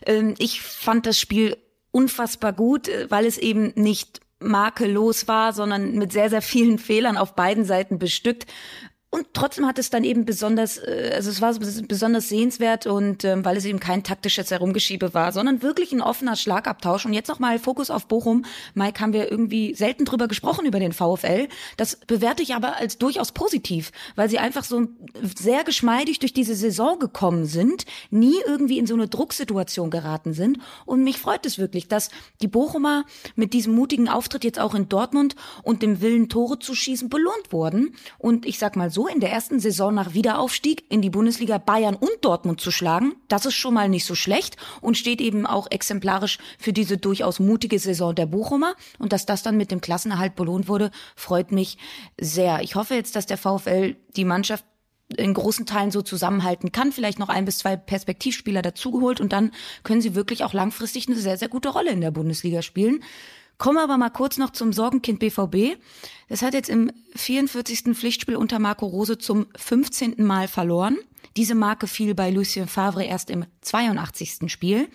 Ähm, 0.04 0.34
ich 0.38 0.60
fand 0.60 1.06
das 1.06 1.18
Spiel 1.18 1.56
unfassbar 1.96 2.52
gut, 2.52 2.88
äh, 2.88 3.10
weil 3.10 3.24
es 3.26 3.38
eben 3.38 3.72
nicht 3.74 4.20
makellos 4.38 5.28
war, 5.28 5.54
sondern 5.54 5.92
mit 5.92 6.12
sehr, 6.12 6.28
sehr 6.28 6.42
vielen 6.42 6.78
Fehlern 6.78 7.16
auf 7.16 7.34
beiden 7.34 7.64
Seiten 7.64 7.98
bestückt. 7.98 8.46
Und 9.16 9.28
trotzdem 9.32 9.66
hat 9.66 9.78
es 9.78 9.88
dann 9.88 10.04
eben 10.04 10.26
besonders, 10.26 10.76
äh, 10.76 11.12
also 11.14 11.30
es 11.30 11.40
war 11.40 11.54
besonders 11.54 12.28
sehenswert 12.28 12.86
und 12.86 13.24
ähm, 13.24 13.46
weil 13.46 13.56
es 13.56 13.64
eben 13.64 13.80
kein 13.80 14.02
taktisches 14.02 14.50
Herumgeschiebe 14.50 15.14
war, 15.14 15.32
sondern 15.32 15.62
wirklich 15.62 15.90
ein 15.92 16.02
offener 16.02 16.36
Schlagabtausch. 16.36 17.06
Und 17.06 17.14
jetzt 17.14 17.28
nochmal 17.28 17.58
Fokus 17.58 17.88
auf 17.88 18.08
Bochum. 18.08 18.44
Mike, 18.74 19.00
haben 19.00 19.14
wir 19.14 19.30
irgendwie 19.30 19.74
selten 19.74 20.04
drüber 20.04 20.28
gesprochen 20.28 20.66
über 20.66 20.80
den 20.80 20.92
VfL. 20.92 21.48
Das 21.78 21.96
bewerte 21.96 22.42
ich 22.42 22.54
aber 22.54 22.76
als 22.76 22.98
durchaus 22.98 23.32
positiv, 23.32 23.90
weil 24.16 24.28
sie 24.28 24.38
einfach 24.38 24.64
so 24.64 24.86
sehr 25.34 25.64
geschmeidig 25.64 26.18
durch 26.18 26.34
diese 26.34 26.54
Saison 26.54 26.98
gekommen 26.98 27.46
sind, 27.46 27.86
nie 28.10 28.36
irgendwie 28.46 28.78
in 28.78 28.86
so 28.86 28.92
eine 28.92 29.08
Drucksituation 29.08 29.88
geraten 29.88 30.34
sind. 30.34 30.58
Und 30.84 31.04
mich 31.04 31.16
freut 31.16 31.46
es 31.46 31.56
wirklich, 31.56 31.88
dass 31.88 32.10
die 32.42 32.48
Bochumer 32.48 33.06
mit 33.34 33.54
diesem 33.54 33.74
mutigen 33.74 34.10
Auftritt 34.10 34.44
jetzt 34.44 34.58
auch 34.58 34.74
in 34.74 34.90
Dortmund 34.90 35.36
und 35.62 35.80
dem 35.80 36.02
Willen, 36.02 36.28
Tore 36.28 36.58
zu 36.58 36.74
schießen, 36.74 37.08
belohnt 37.08 37.50
wurden. 37.50 37.96
Und 38.18 38.44
ich 38.44 38.58
sag 38.58 38.76
mal 38.76 38.90
so, 38.90 39.05
in 39.06 39.20
der 39.20 39.30
ersten 39.30 39.60
Saison 39.60 39.94
nach 39.94 40.14
Wiederaufstieg 40.14 40.84
in 40.88 41.02
die 41.02 41.10
Bundesliga 41.10 41.58
Bayern 41.58 41.94
und 41.94 42.10
Dortmund 42.22 42.60
zu 42.60 42.70
schlagen, 42.70 43.14
das 43.28 43.46
ist 43.46 43.54
schon 43.54 43.74
mal 43.74 43.88
nicht 43.88 44.04
so 44.04 44.14
schlecht 44.14 44.56
und 44.80 44.96
steht 44.96 45.20
eben 45.20 45.46
auch 45.46 45.70
exemplarisch 45.70 46.38
für 46.58 46.72
diese 46.72 46.98
durchaus 46.98 47.40
mutige 47.40 47.78
Saison 47.78 48.14
der 48.14 48.26
Bochumer. 48.26 48.74
Und 48.98 49.12
dass 49.12 49.26
das 49.26 49.42
dann 49.42 49.56
mit 49.56 49.70
dem 49.70 49.80
Klassenerhalt 49.80 50.36
belohnt 50.36 50.68
wurde, 50.68 50.90
freut 51.14 51.52
mich 51.52 51.78
sehr. 52.20 52.62
Ich 52.62 52.74
hoffe 52.74 52.94
jetzt, 52.94 53.16
dass 53.16 53.26
der 53.26 53.38
VfL 53.38 53.96
die 54.16 54.24
Mannschaft 54.24 54.64
in 55.16 55.34
großen 55.34 55.66
Teilen 55.66 55.90
so 55.90 56.02
zusammenhalten 56.02 56.72
kann, 56.72 56.90
vielleicht 56.92 57.18
noch 57.18 57.28
ein 57.28 57.44
bis 57.44 57.58
zwei 57.58 57.76
Perspektivspieler 57.76 58.62
dazugeholt 58.62 59.20
und 59.20 59.32
dann 59.32 59.52
können 59.84 60.00
sie 60.00 60.14
wirklich 60.14 60.42
auch 60.42 60.52
langfristig 60.52 61.06
eine 61.06 61.16
sehr, 61.16 61.38
sehr 61.38 61.48
gute 61.48 61.68
Rolle 61.68 61.92
in 61.92 62.00
der 62.00 62.10
Bundesliga 62.10 62.62
spielen. 62.62 63.04
Kommen 63.58 63.78
aber 63.78 63.96
mal 63.96 64.10
kurz 64.10 64.36
noch 64.36 64.50
zum 64.50 64.72
Sorgenkind 64.72 65.18
BVB. 65.18 65.78
Das 66.28 66.42
hat 66.42 66.54
jetzt 66.54 66.68
im 66.68 66.92
44. 67.14 67.96
Pflichtspiel 67.96 68.36
unter 68.36 68.58
Marco 68.58 68.86
Rose 68.86 69.18
zum 69.18 69.46
15. 69.56 70.14
Mal 70.18 70.48
verloren. 70.48 70.98
Diese 71.36 71.54
Marke 71.54 71.86
fiel 71.86 72.14
bei 72.14 72.30
Lucien 72.30 72.66
Favre 72.66 73.04
erst 73.04 73.30
im 73.30 73.44
82. 73.62 74.50
Spiel. 74.50 74.88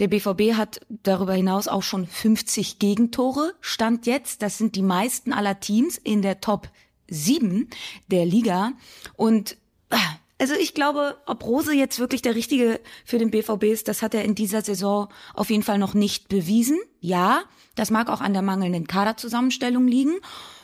Der 0.00 0.08
BVB 0.08 0.54
hat 0.54 0.80
darüber 0.88 1.34
hinaus 1.34 1.68
auch 1.68 1.82
schon 1.82 2.06
50 2.06 2.78
Gegentore. 2.78 3.54
Stand 3.60 4.06
jetzt, 4.06 4.42
das 4.42 4.58
sind 4.58 4.76
die 4.76 4.82
meisten 4.82 5.32
aller 5.32 5.58
Teams 5.58 5.98
in 5.98 6.22
der 6.22 6.40
Top 6.40 6.68
7 7.08 7.68
der 8.08 8.26
Liga. 8.26 8.72
Und 9.14 9.56
ah, 9.90 10.16
also 10.40 10.54
ich 10.54 10.74
glaube, 10.74 11.16
ob 11.26 11.44
Rose 11.44 11.74
jetzt 11.74 11.98
wirklich 11.98 12.22
der 12.22 12.34
Richtige 12.34 12.80
für 13.04 13.18
den 13.18 13.30
BVB 13.30 13.64
ist, 13.64 13.88
das 13.88 14.02
hat 14.02 14.14
er 14.14 14.24
in 14.24 14.34
dieser 14.34 14.62
Saison 14.62 15.08
auf 15.34 15.50
jeden 15.50 15.64
Fall 15.64 15.78
noch 15.78 15.94
nicht 15.94 16.28
bewiesen. 16.28 16.78
Ja, 17.00 17.42
das 17.74 17.90
mag 17.90 18.08
auch 18.08 18.20
an 18.20 18.32
der 18.32 18.42
mangelnden 18.42 18.86
Kaderzusammenstellung 18.86 19.88
liegen. 19.88 20.14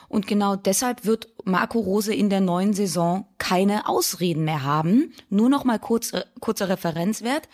Und 0.08 0.28
genau 0.28 0.54
deshalb 0.54 1.04
wird 1.04 1.28
Marco 1.44 1.80
Rose 1.80 2.14
in 2.14 2.30
der 2.30 2.40
neuen 2.40 2.72
Saison 2.72 3.26
keine 3.38 3.88
Ausreden 3.88 4.44
mehr 4.44 4.62
haben. 4.62 5.12
Nur 5.28 5.48
noch 5.48 5.64
mal 5.64 5.80
kurz, 5.80 6.12
äh, 6.12 6.24
kurzer 6.40 6.68
Referenzwert. 6.68 7.48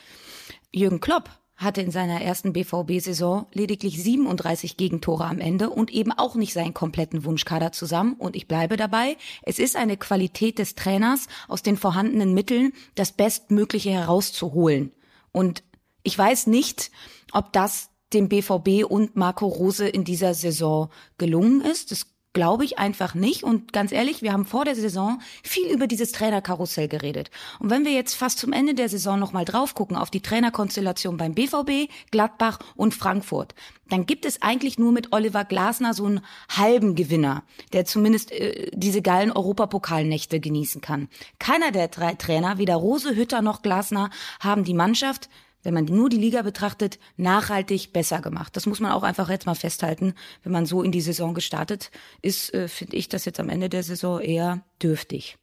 Jürgen 0.73 1.01
Klopp 1.01 1.31
hatte 1.61 1.83
in 1.83 1.91
seiner 1.91 2.23
ersten 2.23 2.55
BVB-Saison 2.55 3.47
lediglich 3.53 4.03
37 4.03 4.79
Gegentore 4.79 5.27
am 5.27 5.39
Ende 5.39 5.69
und 5.69 5.91
eben 5.91 6.11
auch 6.11 6.35
nicht 6.35 6.55
seinen 6.55 6.73
kompletten 6.75 7.25
Wunschkader 7.25 7.71
zusammen. 7.71 8.15
Und 8.15 8.35
ich 8.35 8.49
bleibe 8.49 8.79
dabei, 8.79 9.19
es 9.43 9.59
ist 9.59 9.77
eine 9.77 9.99
Qualität 9.99 10.59
des 10.59 10.75
Trainers, 10.75 11.27
aus 11.49 11.63
den 11.63 11.77
vorhandenen 11.77 12.33
Mitteln 12.33 12.73
das 12.95 13.13
Bestmögliche 13.13 13.91
herauszuholen. 13.91 14.91
Und 15.33 15.63
ich 16.03 16.17
weiß 16.17 16.47
nicht, 16.47 16.91
ob 17.33 17.53
das 17.53 17.91
dem 18.15 18.29
BVB 18.29 18.85
und 18.89 19.15
Marco 19.17 19.47
Rose 19.47 19.87
in 19.87 20.05
dieser 20.05 20.35
Saison 20.35 20.89
gelungen 21.19 21.61
ist. 21.61 21.93
Es 21.93 22.10
Glaube 22.33 22.65
ich 22.65 22.79
einfach 22.79 23.15
nicht. 23.15 23.43
Und 23.43 23.73
ganz 23.73 23.91
ehrlich, 23.91 24.23
wir 24.23 24.33
haben 24.33 24.45
vor 24.45 24.65
der 24.65 24.77
Saison 24.77 25.21
viel 25.43 25.67
über 25.67 25.89
dieses 25.89 26.13
Trainerkarussell 26.13 26.87
geredet. 26.87 27.31
Und 27.59 27.71
wenn 27.71 27.85
wir 27.85 27.93
jetzt 27.93 28.15
fast 28.15 28.39
zum 28.39 28.53
Ende 28.53 28.75
der 28.75 28.89
Saison 28.89 29.19
nochmal 29.19 29.45
drauf 29.45 29.75
gucken 29.75 29.97
auf 29.97 30.11
die 30.11 30.21
Trainerkonstellation 30.21 31.17
beim 31.17 31.35
BVB, 31.35 31.91
Gladbach 32.13 32.61
und 32.77 32.95
Frankfurt, 32.95 33.57
dann 33.89 34.07
gibt 34.07 34.25
es 34.25 34.43
eigentlich 34.43 34.79
nur 34.79 34.93
mit 34.93 35.13
Oliver 35.13 35.45
Glasner 35.45 35.93
so 35.93 36.07
einen 36.07 36.21
halben 36.49 36.95
Gewinner, 36.95 37.43
der 37.73 37.85
zumindest 37.85 38.31
äh, 38.31 38.71
diese 38.75 39.03
geilen 39.03 39.33
Europapokalnächte 39.33 40.39
genießen 40.39 40.81
kann. 40.81 41.09
Keiner 41.41 41.73
der 41.73 41.89
drei 41.89 42.15
Trainer, 42.15 42.59
weder 42.59 42.77
Rose, 42.77 43.17
Hütter 43.17 43.43
noch 43.43 43.63
Glasner, 43.63 44.11
haben 44.39 44.63
die 44.63 44.75
Mannschaft 44.75 45.29
wenn 45.63 45.75
man 45.75 45.85
nur 45.85 46.09
die 46.09 46.17
Liga 46.17 46.43
betrachtet, 46.43 46.99
nachhaltig 47.17 47.93
besser 47.93 48.21
gemacht. 48.21 48.57
Das 48.57 48.67
muss 48.67 48.81
man 48.81 48.93
auch 48.93 49.03
einfach 49.03 49.29
jetzt 49.29 49.47
mal 49.47 49.55
festhalten. 49.55 50.15
Wenn 50.43 50.53
man 50.53 50.67
so 50.67 50.83
in 50.83 50.93
die 50.93 51.01
Saison 51.01 51.35
gestartet 51.35 51.91
ist, 52.23 52.53
äh, 52.55 52.69
finde 52.69 52.97
ich 52.97 53.09
das 53.09 53.25
jetzt 53.25 53.41
am 53.41 53.49
Ende 53.49 53.69
der 53.69 53.83
Saison 53.83 54.21
eher 54.21 54.63
dürftig. 54.83 55.37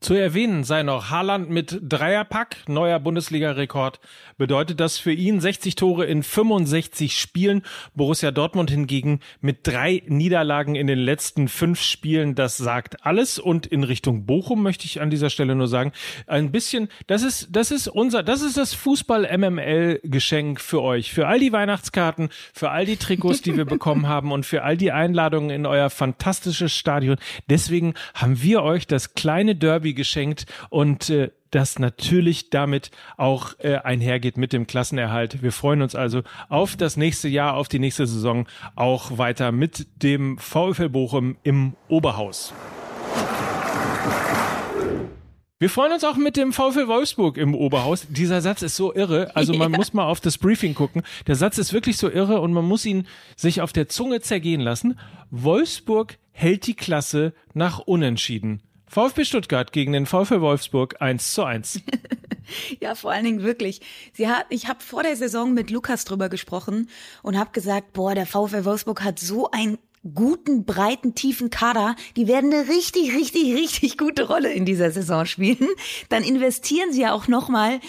Zu 0.00 0.14
erwähnen 0.14 0.62
sei 0.62 0.84
noch 0.84 1.10
Haaland 1.10 1.50
mit 1.50 1.80
Dreierpack, 1.82 2.68
neuer 2.68 3.00
Bundesliga-Rekord. 3.00 3.98
Bedeutet 4.36 4.78
das 4.78 4.96
für 4.96 5.12
ihn 5.12 5.40
60 5.40 5.74
Tore 5.74 6.06
in 6.06 6.22
65 6.22 7.18
Spielen. 7.18 7.62
Borussia 7.96 8.30
Dortmund 8.30 8.70
hingegen 8.70 9.18
mit 9.40 9.66
drei 9.66 10.04
Niederlagen 10.06 10.76
in 10.76 10.86
den 10.86 11.00
letzten 11.00 11.48
fünf 11.48 11.82
Spielen. 11.82 12.36
Das 12.36 12.56
sagt 12.56 13.04
alles. 13.04 13.40
Und 13.40 13.66
in 13.66 13.82
Richtung 13.82 14.24
Bochum 14.24 14.62
möchte 14.62 14.84
ich 14.84 15.00
an 15.00 15.10
dieser 15.10 15.30
Stelle 15.30 15.56
nur 15.56 15.66
sagen, 15.66 15.90
ein 16.28 16.52
bisschen, 16.52 16.88
das 17.08 17.24
ist, 17.24 17.48
das 17.50 17.72
ist 17.72 17.88
unser, 17.88 18.22
das 18.22 18.42
ist 18.42 18.56
das 18.56 18.74
Fußball-MML-Geschenk 18.74 20.60
für 20.60 20.80
euch. 20.80 21.12
Für 21.12 21.26
all 21.26 21.40
die 21.40 21.52
Weihnachtskarten, 21.52 22.28
für 22.54 22.70
all 22.70 22.86
die 22.86 22.98
Trikots, 22.98 23.42
die 23.42 23.56
wir 23.56 23.64
bekommen 23.66 24.06
haben 24.06 24.30
und 24.30 24.46
für 24.46 24.62
all 24.62 24.76
die 24.76 24.92
Einladungen 24.92 25.50
in 25.50 25.66
euer 25.66 25.90
fantastisches 25.90 26.72
Stadion. 26.72 27.16
Deswegen 27.50 27.94
haben 28.14 28.40
wir 28.40 28.62
euch 28.62 28.86
das 28.86 29.14
kleine 29.14 29.56
Derby 29.56 29.87
Derby 29.88 29.94
geschenkt 29.94 30.46
und 30.70 31.10
äh, 31.10 31.30
das 31.50 31.78
natürlich 31.78 32.50
damit 32.50 32.90
auch 33.16 33.54
äh, 33.58 33.76
einhergeht 33.76 34.36
mit 34.36 34.52
dem 34.52 34.66
Klassenerhalt. 34.66 35.42
Wir 35.42 35.52
freuen 35.52 35.80
uns 35.82 35.94
also 35.94 36.22
auf 36.48 36.76
das 36.76 36.96
nächste 36.96 37.28
Jahr, 37.28 37.54
auf 37.54 37.68
die 37.68 37.78
nächste 37.78 38.06
Saison 38.06 38.46
auch 38.76 39.16
weiter 39.16 39.50
mit 39.50 39.86
dem 40.02 40.36
VfL 40.38 40.90
Bochum 40.90 41.36
im 41.42 41.74
Oberhaus. 41.88 42.52
Wir 45.60 45.70
freuen 45.70 45.92
uns 45.92 46.04
auch 46.04 46.16
mit 46.16 46.36
dem 46.36 46.52
VfL 46.52 46.86
Wolfsburg 46.86 47.36
im 47.36 47.52
Oberhaus. 47.52 48.06
Dieser 48.08 48.40
Satz 48.40 48.62
ist 48.62 48.76
so 48.76 48.94
irre. 48.94 49.34
Also 49.34 49.54
man 49.54 49.72
ja. 49.72 49.78
muss 49.78 49.92
mal 49.92 50.04
auf 50.04 50.20
das 50.20 50.38
Briefing 50.38 50.74
gucken. 50.74 51.02
Der 51.26 51.34
Satz 51.34 51.58
ist 51.58 51.72
wirklich 51.72 51.96
so 51.96 52.08
irre 52.08 52.40
und 52.40 52.52
man 52.52 52.64
muss 52.64 52.86
ihn 52.86 53.08
sich 53.34 53.60
auf 53.60 53.72
der 53.72 53.88
Zunge 53.88 54.20
zergehen 54.20 54.60
lassen. 54.60 55.00
Wolfsburg 55.30 56.18
hält 56.30 56.68
die 56.68 56.74
Klasse 56.74 57.32
nach 57.54 57.80
Unentschieden. 57.80 58.62
VfB 58.88 59.24
Stuttgart 59.24 59.72
gegen 59.72 59.92
den 59.92 60.06
VfB 60.06 60.40
Wolfsburg 60.40 61.00
1 61.00 61.32
zu 61.32 61.44
1. 61.44 61.82
ja, 62.80 62.94
vor 62.94 63.12
allen 63.12 63.24
Dingen 63.24 63.42
wirklich. 63.42 63.80
Sie 64.12 64.28
hat, 64.28 64.46
ich 64.50 64.68
habe 64.68 64.80
vor 64.82 65.02
der 65.02 65.16
Saison 65.16 65.52
mit 65.54 65.70
Lukas 65.70 66.04
drüber 66.04 66.28
gesprochen 66.28 66.88
und 67.22 67.38
habe 67.38 67.50
gesagt, 67.52 67.92
boah, 67.92 68.14
der 68.14 68.26
VfB 68.26 68.64
Wolfsburg 68.64 69.02
hat 69.02 69.18
so 69.18 69.50
einen 69.50 69.78
guten, 70.14 70.64
breiten, 70.64 71.14
tiefen 71.14 71.50
Kader, 71.50 71.96
die 72.16 72.28
werden 72.28 72.52
eine 72.52 72.68
richtig, 72.68 73.14
richtig, 73.14 73.54
richtig 73.54 73.98
gute 73.98 74.28
Rolle 74.28 74.52
in 74.52 74.64
dieser 74.64 74.90
Saison 74.90 75.26
spielen. 75.26 75.68
Dann 76.08 76.22
investieren 76.22 76.92
sie 76.92 77.02
ja 77.02 77.12
auch 77.12 77.28
nochmal 77.28 77.80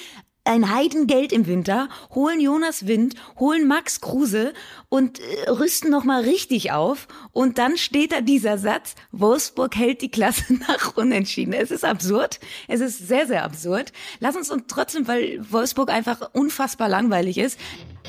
ein 0.43 0.74
Heidengeld 0.74 1.31
im 1.31 1.48
Winter, 1.48 1.89
holen 2.13 2.39
Jonas 2.39 2.88
Wind, 2.88 3.15
holen 3.38 3.67
Max 3.67 4.01
Kruse 4.01 4.53
und 4.89 5.19
äh, 5.19 5.50
rüsten 5.50 5.91
nochmal 5.91 6.24
richtig 6.24 6.72
auf. 6.72 7.08
Und 7.31 7.58
dann 7.58 7.77
steht 7.77 8.12
da 8.12 8.22
dieser 8.22 8.58
Satz, 8.58 8.96
Wolfsburg 9.12 9.75
hält 9.75 10.01
die 10.01 10.10
Klasse 10.10 10.53
nach 10.67 10.96
Unentschieden. 10.98 11.53
Es 11.53 11.72
ist 11.72 11.86
absurd. 11.86 12.39
Es 12.67 12.81
ist 12.81 13.08
sehr, 13.08 13.27
sehr 13.27 13.43
absurd. 13.43 13.91
Lass 14.19 14.36
uns 14.36 14.50
und 14.50 14.67
trotzdem, 14.67 15.08
weil 15.08 15.39
Wolfsburg 15.51 15.89
einfach 15.89 16.29
unfassbar 16.34 16.89
langweilig 16.89 17.38
ist. 17.38 17.60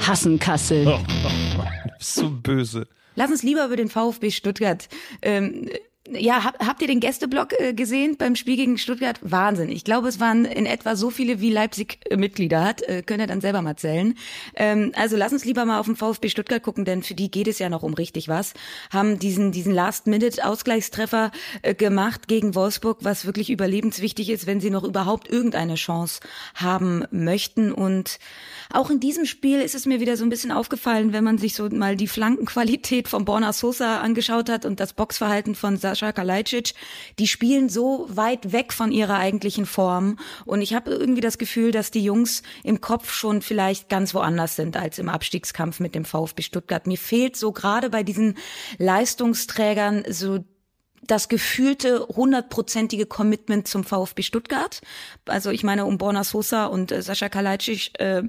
Hassen 0.07 0.39
Kassel. 0.39 0.87
Oh, 0.87 1.01
oh, 1.59 1.63
so 1.99 2.31
böse. 2.31 2.87
Lass 3.17 3.31
uns 3.31 3.43
lieber 3.43 3.67
über 3.67 3.77
den 3.77 3.89
VfB 3.89 4.31
Stuttgart 4.31 4.89
ähm, 5.21 5.69
ja, 6.12 6.45
hab, 6.45 6.64
habt 6.64 6.83
ihr 6.83 6.88
den 6.88 7.00
Gästeblock 7.00 7.59
äh, 7.59 7.75
gesehen 7.75 8.17
beim 8.17 8.37
Spiel 8.37 8.57
gegen 8.57 8.79
Stuttgart? 8.79 9.19
Wahnsinn. 9.23 9.71
Ich 9.71 9.85
glaube, 9.85 10.09
es 10.09 10.21
waren 10.21 10.45
in 10.45 10.67
etwa 10.67 10.97
so 10.97 11.11
viele, 11.11 11.40
wie 11.40 11.50
Leipzig 11.50 11.99
äh, 12.09 12.17
Mitglieder 12.17 12.64
hat. 12.64 12.83
Äh, 12.83 13.02
könnt 13.02 13.21
ihr 13.21 13.26
dann 13.26 13.40
selber 13.40 13.62
mal 13.62 13.76
zählen. 13.76 14.14
Ähm, 14.55 14.93
also 14.97 15.17
lass 15.17 15.33
uns 15.33 15.45
lieber 15.45 15.64
mal 15.64 15.79
auf 15.79 15.87
den 15.87 15.97
VfB 15.97 16.29
Stuttgart 16.29 16.62
gucken, 16.62 16.85
denn 16.85 17.02
für 17.02 17.14
die 17.14 17.31
geht 17.31 17.49
es 17.49 17.59
ja 17.59 17.69
noch 17.69 17.83
um 17.83 17.95
richtig 17.95 18.29
was. 18.29 18.55
Haben 18.90 19.19
diesen, 19.19 19.52
diesen 19.52 19.73
Last-Minute-Ausgleichstreffer 19.73 21.31
äh, 21.62 21.75
gemacht 21.75 22.29
gegen 22.29 22.55
Wolfsburg, 22.55 22.99
was 23.02 23.26
wirklich 23.26 23.50
überlebenswichtig 23.50 24.31
ist, 24.31 24.47
wenn 24.47 24.61
sie 24.61 24.71
noch 24.71 24.85
überhaupt 24.85 25.29
irgendeine 25.29 25.75
Chance 25.75 26.21
haben 26.55 27.05
möchten. 27.11 27.73
Und 27.73 28.19
auch 28.73 28.90
in 28.90 29.00
diesem 29.00 29.26
Spiel 29.26 29.61
ist 29.61 29.75
es 29.75 29.87
mir 29.87 30.00
wieder 30.00 30.17
so 30.17 30.25
ein 30.25 30.31
bisschen 30.31 30.52
aufgefallen, 30.52 31.12
wenn 31.12 31.25
man 31.25 31.38
sich 31.38 31.55
so 31.55 31.69
mal 31.69 31.97
die 31.97 32.09
Flankenqualität 32.09 33.09
von 33.09 33.25
Borna 33.25 33.52
Sosa 33.52 34.00
angeschaut 34.00 34.49
hat 34.49 34.64
und 34.64 34.81
das 34.81 34.93
Boxverhalten 34.93 35.55
von 35.55 35.76
Sascha 36.00 36.12
Kalajdzic, 36.12 36.73
die 37.19 37.28
spielen 37.28 37.69
so 37.69 38.07
weit 38.09 38.52
weg 38.52 38.73
von 38.73 38.90
ihrer 38.90 39.19
eigentlichen 39.19 39.66
Form. 39.66 40.19
Und 40.47 40.62
ich 40.62 40.73
habe 40.75 40.90
irgendwie 40.90 41.21
das 41.21 41.37
Gefühl, 41.37 41.73
dass 41.73 41.90
die 41.90 42.02
Jungs 42.02 42.42
im 42.64 42.80
Kopf 42.80 43.12
schon 43.12 43.42
vielleicht 43.42 43.88
ganz 43.88 44.14
woanders 44.14 44.57
sind 44.57 44.76
als 44.76 44.99
im 44.99 45.09
Abstiegskampf 45.09 45.78
mit 45.78 45.95
dem 45.95 46.04
VfB 46.04 46.42
Stuttgart. 46.42 46.87
Mir 46.87 46.99
fehlt 46.99 47.37
so 47.37 47.52
gerade 47.52 47.90
bei 47.90 48.02
diesen 48.02 48.37
Leistungsträgern 48.78 50.04
so 50.09 50.45
das 51.02 51.28
gefühlte 51.28 52.07
hundertprozentige 52.09 53.07
Commitment 53.07 53.66
zum 53.66 53.85
VfB 53.85 54.23
Stuttgart. 54.23 54.80
Also 55.26 55.50
ich 55.50 55.64
meine, 55.64 55.87
um 55.87 55.99
Borna 55.99 56.25
Sosa 56.25 56.66
und 56.66 56.92
äh, 56.92 57.02
Sascha 57.02 57.28
Kalajdzic 57.28 57.99
äh, 57.99 58.23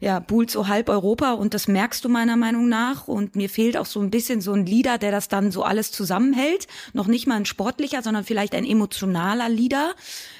ja, 0.00 0.18
buhlt 0.18 0.50
so 0.50 0.68
halb 0.68 0.88
Europa 0.88 1.32
und 1.32 1.54
das 1.54 1.68
merkst 1.68 2.04
du 2.04 2.08
meiner 2.08 2.36
Meinung 2.36 2.68
nach. 2.68 3.08
Und 3.08 3.36
mir 3.36 3.48
fehlt 3.48 3.76
auch 3.76 3.86
so 3.86 4.00
ein 4.00 4.10
bisschen 4.10 4.40
so 4.40 4.52
ein 4.52 4.66
Leader, 4.66 4.98
der 4.98 5.12
das 5.12 5.28
dann 5.28 5.52
so 5.52 5.62
alles 5.62 5.92
zusammenhält. 5.92 6.66
Noch 6.92 7.06
nicht 7.06 7.26
mal 7.26 7.36
ein 7.36 7.46
sportlicher, 7.46 8.02
sondern 8.02 8.24
vielleicht 8.24 8.54
ein 8.54 8.64
emotionaler 8.64 9.48
Leader. 9.48 9.94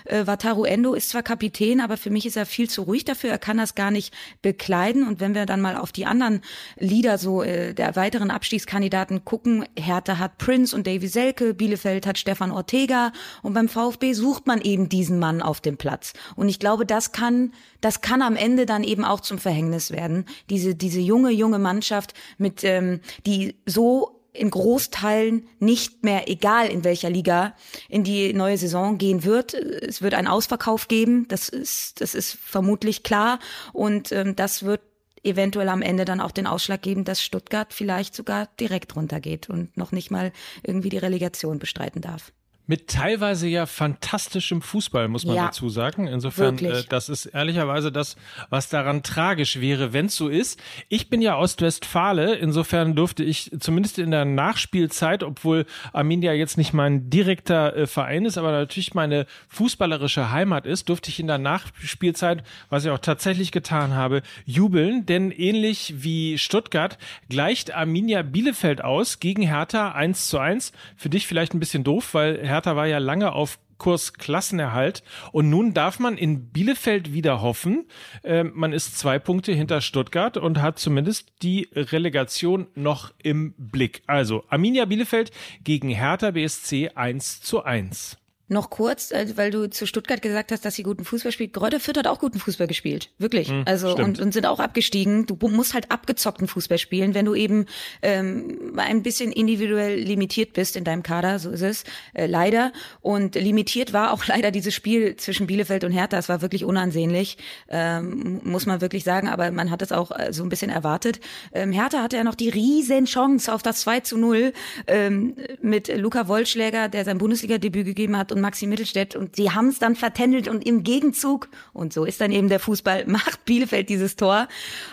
Äh, 0.05 0.26
Wataru 0.26 0.64
Endo 0.64 0.95
ist 0.95 1.11
zwar 1.11 1.23
Kapitän, 1.23 1.81
aber 1.81 1.97
für 1.97 2.11
mich 2.11 2.26
ist 2.26 2.37
er 2.37 2.47
viel 2.47 2.69
zu 2.69 2.83
ruhig 2.83 3.05
dafür. 3.05 3.31
Er 3.31 3.38
kann 3.38 3.59
das 3.59 3.75
gar 3.75 3.90
nicht 3.90 4.12
bekleiden. 4.43 5.07
Und 5.07 5.21
wenn 5.21 5.35
wir 5.35 5.47
dann 5.47 5.61
mal 5.61 5.76
auf 5.76 5.93
die 5.93 6.07
anderen 6.07 6.43
Leader 6.78 7.16
so 7.16 7.43
äh, 7.43 7.75
der 7.75 7.97
weiteren 7.97 8.31
Abstiegskandidaten 8.31 9.25
gucken, 9.25 9.64
Hertha 9.78 10.19
hat 10.19 10.38
Prince 10.38 10.75
und 10.75 10.87
Davy 10.87 11.09
Selke, 11.09 11.55
Bielefeld 11.76 12.06
hat 12.06 12.18
Stefan 12.18 12.52
Ortega 12.52 13.12
und 13.42 13.52
beim 13.52 13.68
VfB 13.68 14.14
sucht 14.14 14.47
man 14.47 14.61
eben 14.62 14.88
diesen 14.88 15.18
Mann 15.18 15.42
auf 15.42 15.61
dem 15.61 15.76
Platz. 15.76 16.14
Und 16.35 16.49
ich 16.49 16.59
glaube, 16.59 16.87
das 16.87 17.12
kann, 17.12 17.52
das 17.83 18.00
kann 18.00 18.23
am 18.23 18.35
Ende 18.35 18.64
dann 18.64 18.83
eben 18.83 19.04
auch 19.04 19.21
zum 19.21 19.38
Verhängnis 19.38 19.90
werden. 19.90 20.25
Diese, 20.49 20.75
diese 20.75 21.00
junge, 21.00 21.30
junge 21.30 21.59
Mannschaft 21.59 22.14
mit, 22.38 22.64
ähm, 22.64 23.00
die 23.26 23.56
so 23.66 24.23
in 24.33 24.50
Großteilen 24.50 25.47
nicht 25.59 26.02
mehr, 26.02 26.28
egal 26.30 26.68
in 26.68 26.85
welcher 26.85 27.11
Liga, 27.11 27.54
in 27.88 28.04
die 28.04 28.33
neue 28.33 28.59
Saison 28.59 28.99
gehen 28.99 29.25
wird. 29.25 29.54
Es 29.54 30.00
wird 30.02 30.14
einen 30.14 30.28
Ausverkauf 30.28 30.88
geben, 30.88 31.26
das 31.28 31.49
ist, 31.49 32.00
das 32.00 32.14
ist 32.14 32.38
vermutlich 32.42 33.02
klar. 33.02 33.38
Und 33.73 34.12
ähm, 34.12 34.35
das 34.35 34.62
wird 34.62 34.80
eventuell 35.26 35.68
am 35.68 35.83
Ende 35.83 36.04
dann 36.04 36.21
auch 36.21 36.30
den 36.30 36.47
Ausschlag 36.47 36.83
geben, 36.83 37.04
dass 37.04 37.23
Stuttgart 37.23 37.73
vielleicht 37.73 38.14
sogar 38.14 38.49
direkt 38.61 38.97
runtergeht 38.97 39.49
und 39.50 39.76
noch 39.76 39.92
nicht 39.92 40.11
mal 40.11 40.33
irgendwie 40.62 40.88
die 40.88 40.99
Relegation 40.99 41.59
bestreiten 41.59 42.00
darf 42.00 42.33
mit 42.67 42.89
teilweise 42.89 43.47
ja 43.47 43.67
fantastischem 43.67 44.61
Fußball, 44.61 45.09
muss 45.09 45.25
man 45.25 45.37
ja, 45.37 45.47
dazu 45.47 45.69
sagen. 45.69 46.09
Insofern, 46.09 46.59
äh, 46.59 46.83
das 46.89 47.09
ist 47.09 47.27
ehrlicherweise 47.27 47.93
das, 47.93 48.17
was 48.51 48.69
daran 48.69 49.03
tragisch 49.03 49.61
wäre, 49.61 49.93
wenn 49.93 50.07
es 50.07 50.17
so 50.17 50.29
ist. 50.29 50.61
Ich 50.89 51.09
bin 51.09 51.23
ja 51.23 51.39
Ostwestfale, 51.39 52.35
insofern 52.35 52.97
durfte 52.97 53.23
ich 53.23 53.53
zumindest 53.61 53.99
in 53.99 54.11
der 54.11 54.25
Nachspielzeit, 54.25 55.23
obwohl 55.23 55.65
Arminia 55.93 56.33
jetzt 56.33 56.59
nicht 56.59 56.73
mein 56.73 57.09
direkter 57.09 57.77
äh, 57.77 57.87
Verein 57.87 58.25
ist, 58.25 58.37
aber 58.37 58.51
natürlich 58.51 58.95
meine 58.95 59.27
fußballerische 59.49 60.33
Heimat 60.33 60.67
ist, 60.67 60.89
durfte 60.89 61.11
ich 61.11 61.21
in 61.21 61.29
der 61.29 61.39
Nachspielzeit, 61.39 62.43
was 62.69 62.85
ich 62.85 62.91
auch 62.91 62.99
tatsächlich 62.99 63.53
getan 63.53 63.95
habe, 63.95 64.23
jubeln, 64.45 65.07
denn 65.07 65.31
ähnlich 65.31 65.95
wie 65.99 66.37
Stuttgart 66.37 66.99
gleicht 67.29 67.75
Arminia 67.75 68.23
Bielefeld 68.23 68.83
aus 68.83 69.21
gegen 69.21 69.43
Hertha 69.43 69.93
1 69.93 70.29
zu 70.29 70.39
1. 70.39 70.73
Für 70.97 71.09
dich 71.09 71.29
vielleicht 71.29 71.55
ein 71.55 71.61
bisschen 71.61 71.85
doof, 71.85 72.13
weil 72.15 72.41
Hertha 72.47 72.56
Hertha 72.57 72.75
war 72.75 72.87
ja 72.87 72.97
lange 72.97 73.33
auf 73.33 73.59
Kurs 73.77 74.15
Klassenerhalt. 74.15 75.03
Und 75.31 75.51
nun 75.51 75.75
darf 75.75 75.99
man 75.99 76.17
in 76.17 76.47
Bielefeld 76.53 77.13
wieder 77.13 77.43
hoffen. 77.43 77.85
Äh, 78.23 78.45
man 78.45 78.73
ist 78.73 78.99
zwei 78.99 79.19
Punkte 79.19 79.53
hinter 79.53 79.83
Stuttgart 79.83 80.39
und 80.39 80.63
hat 80.63 80.79
zumindest 80.79 81.29
die 81.43 81.69
Relegation 81.75 82.69
noch 82.75 83.13
im 83.23 83.53
Blick. 83.59 84.03
Also 84.07 84.45
Arminia 84.49 84.87
Bielefeld 84.87 85.33
gegen 85.63 85.91
Hertha 85.91 86.31
BSC 86.31 86.93
1 86.95 87.43
zu 87.43 87.63
1. 87.63 88.17
Noch 88.49 88.71
kurz, 88.71 89.11
äh, 89.11 89.26
weil 89.35 89.50
du 89.50 89.69
zu 89.69 89.87
Stuttgart 89.87 90.23
gesagt 90.23 90.53
hast, 90.53 90.65
dass 90.65 90.76
sie 90.76 90.85
guten 90.85 91.05
Fußball 91.05 91.33
spielt. 91.33 91.53
Kräuter 91.53 91.81
Fürth 91.81 91.99
hat 91.99 92.07
auch 92.07 92.21
guten 92.21 92.38
Fußball 92.38 92.69
gespielt. 92.69 93.11
Wirklich. 93.19 93.49
Hm, 93.49 93.65
also 93.67 93.97
und, 93.97 94.21
und 94.21 94.33
sind 94.33 94.47
auch 94.47 94.61
abgestiegen. 94.61 95.26
Du 95.26 95.37
musst 95.49 95.75
halt 95.75 95.91
abgezockten 95.91 96.47
Fußball 96.47 96.79
spielen, 96.79 97.15
wenn 97.15 97.25
du 97.25 97.35
eben 97.35 97.67
ähm, 98.03 98.75
ein 98.76 99.03
bisschen 99.03 99.33
individuell 99.33 99.99
limitiert 99.99 100.53
bist 100.53 100.76
in 100.76 100.85
deinem 100.85 101.03
Kader, 101.03 101.41
so 101.41 101.50
ist 101.50 101.62
es. 101.62 101.85
Äh, 102.15 102.26
leider. 102.26 102.73
Und 103.00 103.35
limitiert 103.35 103.93
war 103.93 104.12
auch 104.12 104.25
leider 104.29 104.53
dieses 104.53 104.75
Spiel 104.75 105.17
zwischen 105.17 105.49
Bielefeld 105.49 105.83
und 105.83 105.91
Hertha. 105.91 106.17
Es 106.17 106.29
war 106.29 106.41
wirklich 106.41 106.65
unansehnlich, 106.65 107.38
ähm, 107.69 108.41
muss 108.45 108.65
man 108.65 108.81
wirklich 108.81 109.03
sagen, 109.03 109.29
aber 109.29 109.50
man 109.50 109.73
hat 109.73 109.83
es 109.83 109.91
auch 109.91 110.12
äh, 110.17 110.33
so 110.33 110.45
ein 110.45 110.50
bisschen 110.50 110.71
erwartet. 110.71 111.19
Ähm, 111.53 111.73
Hertha 111.73 112.00
hatte 112.00 112.17
ja 112.17 112.23
noch 112.23 112.37
die 112.37 112.49
riesen 112.49 113.07
Chance 113.07 113.53
auf 113.53 113.62
das 113.62 113.81
2 113.81 114.00
zu 114.00 114.19
0 114.19 114.53
ähm, 114.87 115.35
mit 115.61 115.88
Luca 115.99 116.29
Wollschläger, 116.29 116.88
der 116.88 117.05
sein 117.05 117.19
Bundesliga-Debüt 117.19 117.85
gegeben 117.85 118.17
hat 118.17 118.36
und 118.37 118.43
Maxi 118.43 118.66
Mittelstädt 118.66 119.16
und 119.16 119.35
sie 119.35 119.50
haben 119.50 119.69
es 119.69 119.78
dann 119.78 119.97
vertändelt 119.97 120.47
und 120.47 120.64
im 120.64 120.85
Gegenzug 120.85 121.49
und 121.73 121.93
so 121.93 122.05
ist 122.05 122.21
dann 122.21 122.31
eben 122.31 122.49
der 122.49 122.61
Fußball 122.61 123.07
macht 123.07 123.45
Bielefeld 123.45 123.88
dieses 123.88 124.16
Tor. 124.16 124.47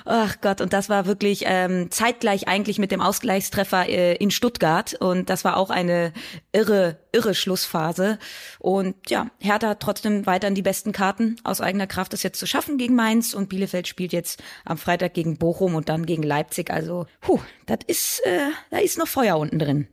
Ach 0.06 0.38
Gott 0.42 0.62
und 0.62 0.74
das 0.74 0.90
war 0.90 1.06
wirklich 1.06 1.44
ähm, 1.46 1.92
zeitgleich 1.92 2.48
eigentlich 2.48 2.80
mit 2.80 2.92
dem 2.92 3.02
Ausgleichstreffer 3.02 3.88
äh, 3.88 4.16
in 4.16 4.32
Stuttgart 4.32 4.96
und 4.96 5.30
das 5.30 5.44
war 5.44 5.58
auch 5.58 5.70
eine 5.70 6.14
irre 6.52 6.98
irre 7.12 7.36
Schlussphase 7.36 8.18
und 8.60 8.96
ja 9.10 9.28
Hertha 9.40 9.70
hat 9.70 9.82
trotzdem 9.82 10.26
weiterhin 10.26 10.56
die 10.56 10.62
besten 10.62 10.94
Karten 10.94 11.36
aus 11.44 11.62
eigener 11.62 11.86
Kraft 11.86 12.14
das 12.14 12.24
jetzt 12.24 12.40
zu 12.40 12.48
schaffen 12.48 12.78
gegen 12.78 12.96
Mainz 12.96 13.34
und 13.34 13.50
Bielefeld 13.50 13.88
spielt 13.88 14.14
jetzt 14.14 14.42
am 14.66 14.78
Freitag 14.78 15.14
gegen 15.14 15.38
Bochum 15.38 15.76
und 15.76 15.90
dann 15.90 16.06
gegen 16.06 16.24
Leipzig 16.24 16.72
also 16.72 17.06
puh, 17.22 17.40
das 17.66 17.80
ist 17.88 18.26
äh, 18.26 18.50
da 18.72 18.78
ist 18.78 18.98
noch 18.98 19.08
Feuer 19.08 19.38
unten 19.38 19.60
drin. 19.60 19.88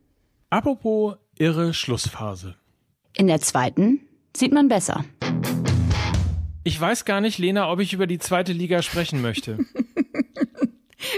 Apropos 0.49 1.15
irre 1.37 1.73
Schlussphase. 1.73 2.55
In 3.13 3.27
der 3.27 3.41
zweiten 3.41 4.01
sieht 4.35 4.53
man 4.53 4.67
besser. 4.67 5.05
Ich 6.63 6.79
weiß 6.79 7.05
gar 7.05 7.21
nicht, 7.21 7.39
Lena, 7.39 7.71
ob 7.71 7.79
ich 7.79 7.93
über 7.93 8.05
die 8.07 8.19
zweite 8.19 8.53
Liga 8.53 8.81
sprechen 8.81 9.21
möchte. 9.21 9.59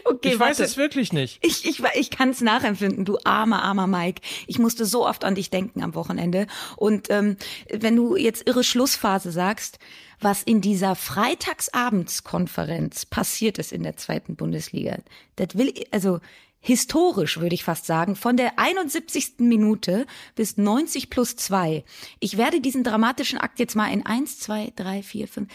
Okay, 0.05 0.29
ich 0.29 0.39
warte. 0.39 0.59
weiß 0.59 0.65
es 0.65 0.77
wirklich 0.77 1.11
nicht. 1.11 1.39
Ich, 1.41 1.67
ich, 1.67 1.83
ich 1.95 2.09
kann 2.09 2.29
es 2.29 2.39
nachempfinden, 2.39 3.03
du 3.03 3.17
armer, 3.25 3.63
armer 3.63 3.85
Mike. 3.85 4.21
Ich 4.47 4.57
musste 4.57 4.85
so 4.85 5.05
oft 5.05 5.25
an 5.25 5.35
dich 5.35 5.49
denken 5.49 5.83
am 5.83 5.93
Wochenende. 5.93 6.47
Und 6.77 7.09
ähm, 7.09 7.35
wenn 7.69 7.97
du 7.97 8.15
jetzt 8.15 8.47
irre 8.47 8.63
Schlussphase 8.63 9.33
sagst, 9.33 9.79
was 10.21 10.41
in 10.41 10.61
dieser 10.61 10.95
Freitagsabendskonferenz 10.95 13.05
passiert 13.05 13.57
ist 13.57 13.73
in 13.73 13.83
der 13.83 13.97
zweiten 13.97 14.37
Bundesliga, 14.37 14.99
das 15.35 15.57
will, 15.57 15.73
also 15.91 16.21
historisch, 16.63 17.39
würde 17.39 17.53
ich 17.53 17.63
fast 17.63 17.85
sagen, 17.85 18.15
von 18.15 18.37
der 18.37 18.57
71. 18.57 19.33
Minute 19.39 20.07
bis 20.33 20.57
90 20.57 21.09
plus 21.09 21.35
2. 21.35 21.83
Ich 22.21 22.37
werde 22.37 22.61
diesen 22.61 22.85
dramatischen 22.85 23.37
Akt 23.37 23.59
jetzt 23.59 23.75
mal 23.75 23.91
in 23.91 24.05
1, 24.05 24.39
2, 24.39 24.71
3, 24.75 25.03
4, 25.03 25.27
5, 25.27 25.49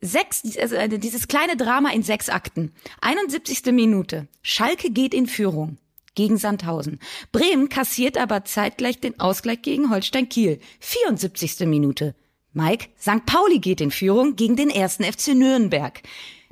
6, 0.00 0.56
also 0.58 0.96
dieses 0.96 1.28
kleine 1.28 1.56
Drama 1.56 1.90
in 1.90 2.02
sechs 2.02 2.30
Akten. 2.30 2.72
71. 3.02 3.66
Minute. 3.66 4.26
Schalke 4.42 4.90
geht 4.90 5.12
in 5.12 5.26
Führung 5.26 5.76
gegen 6.14 6.38
Sandhausen. 6.38 6.98
Bremen 7.30 7.68
kassiert 7.68 8.16
aber 8.16 8.44
zeitgleich 8.44 8.98
den 9.00 9.20
Ausgleich 9.20 9.60
gegen 9.60 9.90
Holstein 9.90 10.28
Kiel. 10.30 10.60
74. 10.80 11.60
Minute. 11.60 12.14
Mike, 12.54 12.88
St. 12.98 13.26
Pauli 13.26 13.58
geht 13.58 13.80
in 13.80 13.90
Führung 13.90 14.36
gegen 14.36 14.56
den 14.56 14.70
ersten 14.70 15.04
FC 15.04 15.34
Nürnberg. 15.34 16.00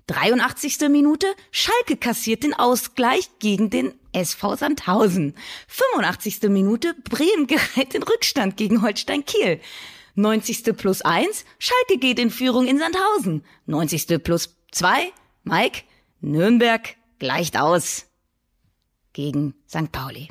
83. 0.07 0.89
Minute, 0.89 1.27
Schalke 1.51 1.97
kassiert 1.97 2.43
den 2.43 2.55
Ausgleich 2.55 3.31
gegen 3.39 3.71
den 3.71 3.95
SV 4.13 4.57
Sandhausen. 4.57 5.35
85. 5.69 6.43
Minute, 6.49 6.95
Bremen 7.09 7.47
gerät 7.47 7.95
in 7.95 8.03
Rückstand 8.03 8.57
gegen 8.57 8.83
Holstein 8.83 9.25
Kiel. 9.25 9.61
90. 10.15 10.77
plus 10.77 11.03
1, 11.03 11.45
Schalke 11.59 11.99
geht 11.99 12.19
in 12.19 12.31
Führung 12.31 12.67
in 12.67 12.79
Sandhausen. 12.79 13.45
90. 13.67 14.23
plus 14.23 14.57
2, 14.73 15.11
Mike, 15.45 15.83
Nürnberg 16.21 16.97
gleicht 17.19 17.57
aus 17.59 18.07
gegen 19.13 19.55
St. 19.69 19.91
Pauli. 19.91 20.29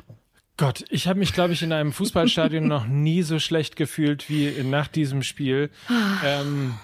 Gott, 0.56 0.84
ich 0.90 1.08
habe 1.08 1.18
mich, 1.18 1.32
glaube 1.32 1.54
ich, 1.54 1.62
in 1.62 1.72
einem 1.72 1.92
Fußballstadion 1.92 2.68
noch 2.68 2.86
nie 2.86 3.22
so 3.22 3.38
schlecht 3.38 3.74
gefühlt 3.74 4.28
wie 4.28 4.62
nach 4.62 4.86
diesem 4.86 5.22
Spiel. 5.22 5.70
ähm, 6.24 6.74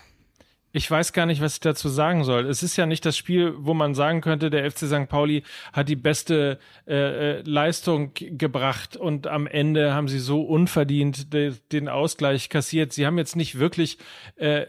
ich 0.72 0.90
weiß 0.90 1.14
gar 1.14 1.25
nicht, 1.25 1.40
was 1.40 1.54
ich 1.54 1.60
dazu 1.60 1.88
sagen 1.88 2.25
soll. 2.25 2.46
Es 2.46 2.62
ist 2.62 2.76
ja 2.76 2.84
nicht 2.84 3.04
das 3.06 3.16
Spiel, 3.16 3.54
wo 3.56 3.72
man 3.72 3.94
sagen 3.94 4.20
könnte, 4.20 4.50
der 4.50 4.70
FC 4.70 4.80
St. 4.80 5.08
Pauli 5.08 5.42
hat 5.72 5.88
die 5.88 5.96
beste 5.96 6.58
äh, 6.87 7.38
äh 7.38 7.42
Leistung 7.42 8.12
gebracht 8.14 8.96
und 8.96 9.26
am 9.26 9.46
Ende 9.46 9.94
haben 9.94 10.08
sie 10.08 10.18
so 10.18 10.42
unverdient 10.42 11.32
de, 11.32 11.54
den 11.72 11.88
Ausgleich 11.88 12.50
kassiert. 12.50 12.92
Sie 12.92 13.06
haben 13.06 13.16
jetzt 13.16 13.34
nicht 13.34 13.58
wirklich, 13.58 13.96
äh, 14.36 14.66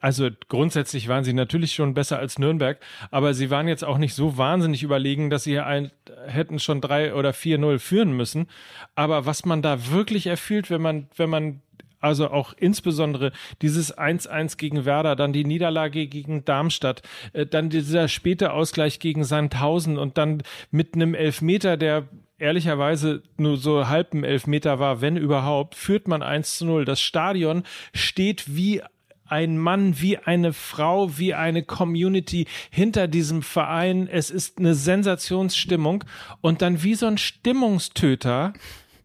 also 0.00 0.30
grundsätzlich 0.48 1.06
waren 1.06 1.22
sie 1.22 1.32
natürlich 1.32 1.74
schon 1.74 1.94
besser 1.94 2.18
als 2.18 2.38
Nürnberg, 2.40 2.78
aber 3.12 3.32
sie 3.32 3.48
waren 3.48 3.68
jetzt 3.68 3.84
auch 3.84 3.98
nicht 3.98 4.14
so 4.14 4.36
wahnsinnig 4.36 4.82
überlegen, 4.82 5.30
dass 5.30 5.44
sie 5.44 5.60
ein, 5.60 5.92
hätten 6.26 6.58
schon 6.58 6.80
drei 6.80 7.14
oder 7.14 7.32
vier 7.32 7.58
Null 7.58 7.78
führen 7.78 8.16
müssen. 8.16 8.48
Aber 8.96 9.26
was 9.26 9.44
man 9.44 9.62
da 9.62 9.90
wirklich 9.90 10.26
erfüllt, 10.26 10.70
wenn 10.70 10.82
man, 10.82 11.08
wenn 11.16 11.30
man 11.30 11.62
also 12.06 12.30
auch 12.30 12.54
insbesondere 12.56 13.32
dieses 13.62 13.96
1-1 13.96 14.56
gegen 14.56 14.84
Werder, 14.84 15.16
dann 15.16 15.32
die 15.32 15.44
Niederlage 15.44 16.06
gegen 16.06 16.44
Darmstadt, 16.44 17.02
äh, 17.32 17.46
dann 17.46 17.70
dieser 17.70 18.08
späte 18.08 18.52
Ausgleich 18.52 18.98
gegen 18.98 19.24
Sandhausen 19.24 19.98
und 19.98 20.16
dann 20.18 20.42
mit 20.70 20.94
einem 20.94 21.14
Elfmeter, 21.14 21.76
der 21.76 22.04
ehrlicherweise 22.38 23.22
nur 23.36 23.56
so 23.56 23.88
halb 23.88 24.12
ein 24.14 24.24
Elfmeter 24.24 24.78
war, 24.78 25.00
wenn 25.00 25.16
überhaupt, 25.16 25.74
führt 25.74 26.06
man 26.06 26.22
1 26.22 26.58
zu 26.58 26.66
0. 26.66 26.84
Das 26.84 27.00
Stadion 27.00 27.64
steht 27.92 28.56
wie 28.56 28.82
ein 29.28 29.58
Mann, 29.58 30.00
wie 30.00 30.18
eine 30.18 30.52
Frau, 30.52 31.18
wie 31.18 31.34
eine 31.34 31.62
Community 31.62 32.46
hinter 32.70 33.08
diesem 33.08 33.42
Verein. 33.42 34.08
Es 34.08 34.30
ist 34.30 34.58
eine 34.58 34.74
Sensationsstimmung 34.74 36.04
und 36.40 36.62
dann 36.62 36.82
wie 36.82 36.94
so 36.94 37.06
ein 37.06 37.18
Stimmungstöter 37.18 38.52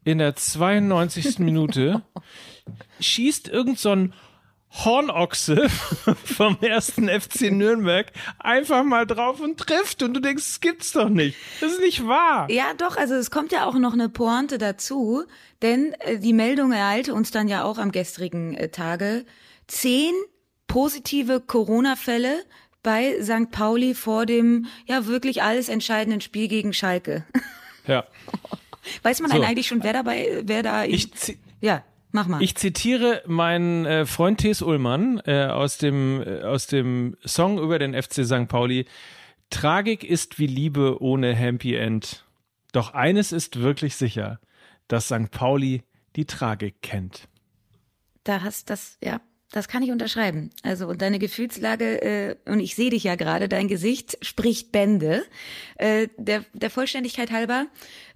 in 0.03 0.17
der 0.17 0.35
92. 0.35 1.39
Minute 1.39 2.01
schießt 2.99 3.47
irgend 3.47 3.79
so 3.79 3.91
ein 3.91 4.13
Hornochse 4.71 5.69
vom 6.23 6.57
ersten 6.61 7.09
FC 7.09 7.51
Nürnberg 7.51 8.11
einfach 8.39 8.83
mal 8.83 9.05
drauf 9.05 9.41
und 9.41 9.57
trifft 9.57 10.01
und 10.01 10.13
du 10.13 10.21
denkst, 10.21 10.45
das 10.45 10.61
gibt's 10.61 10.93
doch 10.93 11.09
nicht. 11.09 11.37
Das 11.59 11.73
ist 11.73 11.81
nicht 11.81 12.07
wahr. 12.07 12.49
Ja, 12.49 12.73
doch, 12.77 12.95
also 12.95 13.15
es 13.15 13.31
kommt 13.31 13.51
ja 13.51 13.65
auch 13.65 13.75
noch 13.75 13.93
eine 13.93 14.07
Pointe 14.07 14.57
dazu, 14.57 15.25
denn 15.61 15.93
äh, 15.99 16.19
die 16.19 16.33
Meldung 16.33 16.71
ereilte 16.71 17.13
uns 17.13 17.31
dann 17.31 17.49
ja 17.49 17.63
auch 17.63 17.77
am 17.77 17.91
gestrigen 17.91 18.53
äh, 18.55 18.69
Tage. 18.69 19.25
Zehn 19.67 20.13
positive 20.67 21.41
Corona-Fälle 21.41 22.43
bei 22.81 23.21
St. 23.21 23.51
Pauli 23.51 23.93
vor 23.93 24.25
dem 24.25 24.67
ja 24.85 25.05
wirklich 25.05 25.43
alles 25.43 25.67
entscheidenden 25.67 26.21
Spiel 26.21 26.47
gegen 26.47 26.71
Schalke. 26.73 27.25
Ja. 27.87 28.05
Weiß 29.03 29.21
man 29.21 29.31
So. 29.31 29.37
denn 29.37 29.45
eigentlich 29.45 29.67
schon, 29.67 29.83
wer 29.83 29.93
dabei, 29.93 30.41
wer 30.43 30.63
da 30.63 30.85
Ich, 30.85 31.09
ja, 31.59 31.83
mach 32.11 32.27
mal. 32.27 32.41
ich 32.41 32.55
zitiere 32.55 33.23
meinen 33.27 33.85
äh, 33.85 34.05
Freund 34.05 34.39
Thes 34.39 34.61
Ullmann 34.61 35.21
äh, 35.25 35.45
aus, 35.45 35.77
dem, 35.77 36.21
äh, 36.21 36.41
aus 36.41 36.67
dem 36.67 37.15
Song 37.25 37.59
über 37.59 37.79
den 37.79 37.93
FC 37.93 38.25
St. 38.25 38.47
Pauli. 38.47 38.85
Tragik 39.49 40.03
ist 40.03 40.39
wie 40.39 40.47
Liebe 40.47 41.01
ohne 41.01 41.35
Happy 41.35 41.75
End. 41.75 42.25
Doch 42.71 42.93
eines 42.93 43.31
ist 43.31 43.59
wirklich 43.59 43.95
sicher, 43.95 44.39
dass 44.87 45.05
St. 45.07 45.29
Pauli 45.31 45.83
die 46.15 46.25
Tragik 46.25 46.81
kennt. 46.81 47.27
Da 48.23 48.41
hast 48.41 48.69
das, 48.69 48.97
ja, 49.03 49.19
das 49.51 49.67
kann 49.67 49.83
ich 49.83 49.91
unterschreiben. 49.91 50.49
Also 50.63 50.87
und 50.87 51.01
deine 51.01 51.19
Gefühlslage, 51.19 52.01
äh, 52.01 52.35
und 52.45 52.59
ich 52.59 52.75
sehe 52.75 52.89
dich 52.89 53.03
ja 53.03 53.15
gerade, 53.15 53.49
dein 53.49 53.67
Gesicht 53.67 54.17
spricht 54.21 54.71
Bände. 54.71 55.23
Äh, 55.75 56.07
der, 56.17 56.45
der 56.53 56.69
Vollständigkeit 56.69 57.31
halber, 57.31 57.67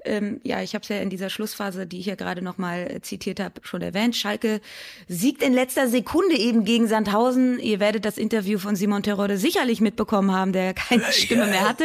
ähm, 0.05 0.39
ja, 0.43 0.61
ich 0.61 0.75
habe 0.75 0.83
es 0.83 0.89
ja 0.89 0.97
in 0.97 1.09
dieser 1.09 1.29
Schlussphase, 1.29 1.87
die 1.87 1.99
ich 1.99 2.05
ja 2.05 2.15
gerade 2.15 2.41
nochmal 2.41 2.89
äh, 2.89 3.01
zitiert 3.01 3.39
habe, 3.39 3.61
schon 3.63 3.81
erwähnt. 3.81 4.15
Schalke 4.15 4.61
siegt 5.07 5.43
in 5.43 5.53
letzter 5.53 5.87
Sekunde 5.87 6.37
eben 6.37 6.63
gegen 6.63 6.87
Sandhausen. 6.87 7.59
Ihr 7.59 7.79
werdet 7.79 8.05
das 8.05 8.17
Interview 8.17 8.59
von 8.59 8.75
Simon 8.75 9.03
Terodde 9.03 9.37
sicherlich 9.37 9.81
mitbekommen 9.81 10.31
haben, 10.31 10.53
der 10.53 10.73
keine 10.73 11.11
Stimme 11.11 11.47
mehr 11.47 11.67
hatte. 11.67 11.83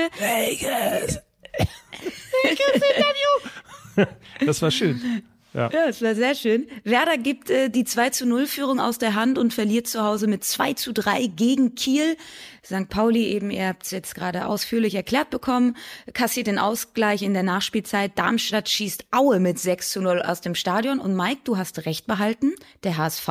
Das 4.46 4.62
war 4.62 4.70
schön. 4.70 5.22
Ja. 5.52 5.68
Ja, 5.72 5.86
es 5.88 6.00
war 6.00 6.14
sehr 6.14 6.34
schön. 6.34 6.68
Werder 6.84 7.18
gibt 7.18 7.50
äh, 7.50 7.70
die 7.70 7.84
2 7.84 8.10
zu 8.10 8.26
0 8.26 8.46
Führung 8.46 8.78
aus 8.78 8.98
der 8.98 9.14
Hand 9.14 9.36
und 9.36 9.52
verliert 9.52 9.88
zu 9.88 10.02
Hause 10.02 10.26
mit 10.26 10.44
2 10.44 10.74
zu 10.74 10.92
3 10.92 11.26
gegen 11.26 11.74
Kiel. 11.74 12.16
St. 12.64 12.88
Pauli 12.88 13.24
eben, 13.24 13.50
ihr 13.50 13.66
habt 13.66 13.84
es 13.84 13.90
jetzt 13.90 14.14
gerade 14.14 14.46
ausführlich 14.46 14.94
erklärt 14.94 15.30
bekommen, 15.30 15.76
kassiert 16.12 16.46
den 16.46 16.58
Ausgleich 16.58 17.22
in 17.22 17.34
der 17.34 17.42
Nachspielzeit. 17.42 18.12
Darmstadt 18.16 18.68
schießt 18.68 19.06
Aue 19.10 19.40
mit 19.40 19.58
6 19.58 19.90
zu 19.90 20.00
0 20.00 20.22
aus 20.22 20.40
dem 20.40 20.54
Stadion. 20.54 21.00
Und 21.00 21.16
Mike, 21.16 21.40
du 21.44 21.56
hast 21.56 21.84
recht 21.84 22.06
behalten. 22.06 22.54
Der 22.84 22.96
HSV 22.96 23.28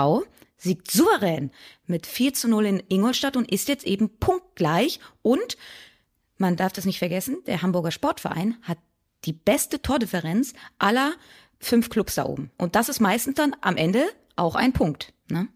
siegt 0.57 0.91
souverän 0.91 1.51
mit 1.87 2.05
4 2.05 2.33
zu 2.33 2.49
0 2.49 2.65
in 2.65 2.83
Ingolstadt 2.89 3.37
und 3.37 3.49
ist 3.49 3.69
jetzt 3.69 3.85
eben 3.85 4.09
punktgleich. 4.19 4.99
Und 5.21 5.57
man 6.37 6.57
darf 6.57 6.73
das 6.73 6.85
nicht 6.85 6.99
vergessen, 6.99 7.37
der 7.47 7.61
Hamburger 7.61 7.91
Sportverein 7.91 8.57
hat 8.63 8.77
die 9.25 9.33
beste 9.33 9.81
Tordifferenz 9.81 10.53
aller 10.77 11.13
fünf 11.59 11.89
Clubs 11.89 12.15
da 12.15 12.25
oben. 12.25 12.51
Und 12.57 12.75
das 12.75 12.89
ist 12.89 12.99
meistens 12.99 13.35
dann 13.35 13.55
am 13.61 13.77
Ende 13.77 14.03
auch 14.35 14.55
ein 14.55 14.73
Punkt. 14.73 15.13
Ne? 15.29 15.47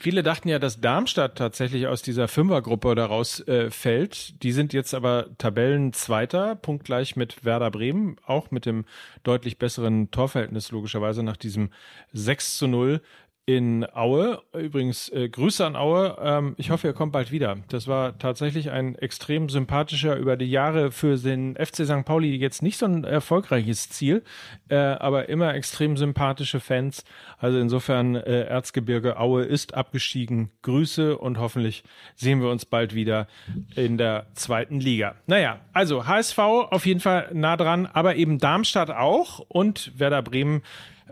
Viele 0.00 0.22
dachten 0.22 0.48
ja, 0.48 0.60
dass 0.60 0.80
Darmstadt 0.80 1.36
tatsächlich 1.36 1.88
aus 1.88 2.02
dieser 2.02 2.28
Fünfergruppe 2.28 2.94
daraus 2.94 3.40
äh, 3.48 3.68
fällt. 3.72 4.44
Die 4.44 4.52
sind 4.52 4.72
jetzt 4.72 4.94
aber 4.94 5.26
Tabellenzweiter, 5.38 6.54
punktgleich 6.54 7.16
mit 7.16 7.44
Werder 7.44 7.72
Bremen, 7.72 8.14
auch 8.24 8.52
mit 8.52 8.64
dem 8.64 8.84
deutlich 9.24 9.58
besseren 9.58 10.12
Torverhältnis 10.12 10.70
logischerweise 10.70 11.24
nach 11.24 11.36
diesem 11.36 11.70
6 12.12 12.58
zu 12.58 12.68
0 12.68 13.00
in 13.48 13.86
Aue. 13.94 14.42
Übrigens, 14.52 15.08
äh, 15.08 15.30
Grüße 15.30 15.64
an 15.64 15.74
Aue. 15.74 16.18
Ähm, 16.20 16.54
ich 16.58 16.70
hoffe, 16.70 16.86
ihr 16.86 16.92
kommt 16.92 17.12
bald 17.12 17.32
wieder. 17.32 17.56
Das 17.68 17.88
war 17.88 18.18
tatsächlich 18.18 18.70
ein 18.70 18.94
extrem 18.96 19.48
sympathischer, 19.48 20.16
über 20.16 20.36
die 20.36 20.50
Jahre 20.50 20.92
für 20.92 21.16
den 21.16 21.56
FC 21.56 21.86
St. 21.86 22.04
Pauli 22.04 22.36
jetzt 22.36 22.62
nicht 22.62 22.76
so 22.76 22.84
ein 22.84 23.04
erfolgreiches 23.04 23.88
Ziel, 23.88 24.22
äh, 24.68 24.76
aber 24.76 25.30
immer 25.30 25.54
extrem 25.54 25.96
sympathische 25.96 26.60
Fans. 26.60 27.06
Also 27.38 27.58
insofern, 27.58 28.16
äh, 28.16 28.42
Erzgebirge 28.42 29.18
Aue 29.18 29.44
ist 29.44 29.72
abgestiegen. 29.72 30.50
Grüße 30.60 31.16
und 31.16 31.38
hoffentlich 31.38 31.84
sehen 32.16 32.42
wir 32.42 32.50
uns 32.50 32.66
bald 32.66 32.94
wieder 32.94 33.28
in 33.74 33.96
der 33.96 34.26
zweiten 34.34 34.78
Liga. 34.78 35.14
Naja, 35.26 35.60
also 35.72 36.06
HSV 36.06 36.38
auf 36.38 36.84
jeden 36.84 37.00
Fall 37.00 37.30
nah 37.32 37.56
dran, 37.56 37.86
aber 37.86 38.16
eben 38.16 38.36
Darmstadt 38.36 38.90
auch 38.90 39.38
und 39.48 39.98
Werder 39.98 40.20
Bremen 40.20 40.60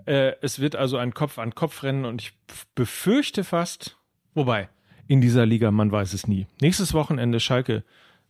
äh, 0.04 0.32
es 0.42 0.58
wird 0.58 0.76
also 0.76 0.96
ein 0.98 1.14
Kopf-an-Kopf-Rennen 1.14 2.04
und 2.04 2.22
ich 2.22 2.32
befürchte 2.74 3.44
fast, 3.44 3.96
wobei, 4.34 4.68
in 5.08 5.20
dieser 5.20 5.46
Liga, 5.46 5.70
man 5.70 5.90
weiß 5.90 6.12
es 6.12 6.26
nie. 6.26 6.46
Nächstes 6.60 6.92
Wochenende 6.92 7.40
Schalke 7.40 7.84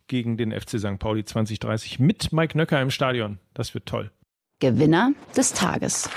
gegen 0.07 0.37
den 0.37 0.53
FC 0.53 0.79
St. 0.79 0.99
Pauli 0.99 1.25
2030 1.25 1.99
mit 1.99 2.33
Mike 2.33 2.57
Nöcker 2.57 2.81
im 2.81 2.91
Stadion. 2.91 3.39
Das 3.55 3.75
wird 3.75 3.87
toll. 3.87 4.11
Gewinner 4.61 5.13
des 5.37 5.53
Tages 5.53 6.09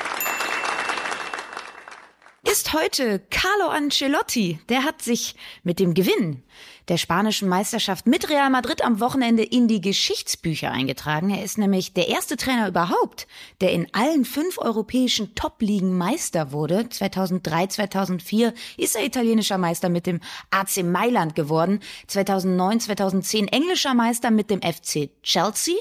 ist 2.51 2.73
heute 2.73 3.19
Carlo 3.29 3.69
Ancelotti. 3.69 4.59
Der 4.69 4.83
hat 4.83 5.01
sich 5.01 5.35
mit 5.63 5.79
dem 5.79 5.93
Gewinn 5.93 6.43
der 6.89 6.97
spanischen 6.97 7.47
Meisterschaft 7.47 8.07
mit 8.07 8.29
Real 8.29 8.49
Madrid 8.49 8.83
am 8.83 8.99
Wochenende 8.99 9.43
in 9.43 9.67
die 9.67 9.79
Geschichtsbücher 9.79 10.71
eingetragen. 10.71 11.29
Er 11.29 11.43
ist 11.43 11.59
nämlich 11.59 11.93
der 11.93 12.09
erste 12.09 12.35
Trainer 12.35 12.67
überhaupt, 12.67 13.27
der 13.61 13.71
in 13.71 13.87
allen 13.93 14.25
fünf 14.25 14.57
europäischen 14.57 15.35
Top-Ligen 15.35 15.95
Meister 15.95 16.51
wurde. 16.51 16.89
2003, 16.89 17.67
2004 17.67 18.53
ist 18.77 18.95
er 18.95 19.05
italienischer 19.05 19.59
Meister 19.59 19.89
mit 19.89 20.07
dem 20.07 20.19
AC 20.49 20.83
Mailand 20.83 21.35
geworden. 21.35 21.79
2009, 22.07 22.79
2010 22.81 23.47
englischer 23.47 23.93
Meister 23.93 24.31
mit 24.31 24.49
dem 24.49 24.61
FC 24.61 25.09
Chelsea. 25.21 25.75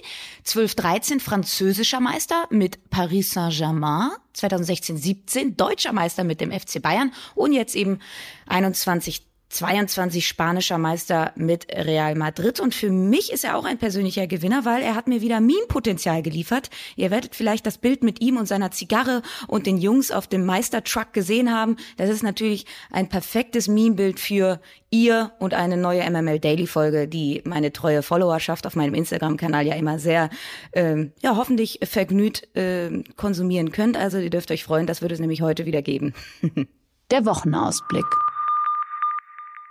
12, 0.44 0.74
13 0.74 1.20
französischer 1.20 2.00
Meister 2.00 2.46
mit 2.50 2.90
Paris 2.90 3.32
Saint-Germain. 3.32 4.10
2016, 4.34 4.96
17 4.98 5.56
deutscher 5.56 5.92
Meister 5.92 6.22
mit 6.22 6.40
dem 6.40 6.52
FC 6.52 6.80
Bayern 6.80 7.12
und 7.34 7.52
jetzt 7.52 7.74
eben 7.74 7.98
21, 8.46 9.27
22 9.50 10.26
spanischer 10.26 10.78
Meister 10.78 11.32
mit 11.34 11.66
Real 11.72 12.14
Madrid. 12.14 12.60
Und 12.60 12.74
für 12.74 12.90
mich 12.90 13.32
ist 13.32 13.44
er 13.44 13.56
auch 13.56 13.64
ein 13.64 13.78
persönlicher 13.78 14.26
Gewinner, 14.26 14.64
weil 14.64 14.82
er 14.82 14.94
hat 14.94 15.08
mir 15.08 15.22
wieder 15.22 15.40
Meme-Potenzial 15.40 16.22
geliefert. 16.22 16.68
Ihr 16.96 17.10
werdet 17.10 17.34
vielleicht 17.34 17.66
das 17.66 17.78
Bild 17.78 18.02
mit 18.02 18.20
ihm 18.20 18.36
und 18.36 18.46
seiner 18.46 18.70
Zigarre 18.70 19.22
und 19.46 19.66
den 19.66 19.78
Jungs 19.78 20.10
auf 20.10 20.26
dem 20.26 20.44
Meistertruck 20.44 21.12
gesehen 21.12 21.52
haben. 21.52 21.76
Das 21.96 22.10
ist 22.10 22.22
natürlich 22.22 22.66
ein 22.90 23.08
perfektes 23.08 23.68
Meme-Bild 23.68 24.20
für 24.20 24.60
ihr 24.90 25.32
und 25.38 25.54
eine 25.54 25.76
neue 25.76 26.08
MML 26.08 26.40
Daily 26.40 26.66
Folge, 26.66 27.08
die 27.08 27.42
meine 27.44 27.72
treue 27.72 28.02
Followerschaft 28.02 28.66
auf 28.66 28.76
meinem 28.76 28.94
Instagram-Kanal 28.94 29.66
ja 29.66 29.74
immer 29.74 29.98
sehr, 29.98 30.30
ähm, 30.72 31.12
ja, 31.22 31.36
hoffentlich 31.36 31.80
vergnügt 31.82 32.54
äh, 32.54 33.02
konsumieren 33.16 33.72
könnt. 33.72 33.96
Also 33.96 34.18
ihr 34.18 34.30
dürft 34.30 34.50
euch 34.50 34.64
freuen, 34.64 34.86
das 34.86 35.02
wird 35.02 35.12
es 35.12 35.20
nämlich 35.20 35.40
heute 35.40 35.66
wieder 35.66 35.82
geben. 35.82 36.14
Der 37.10 37.24
Wochenausblick. 37.24 38.04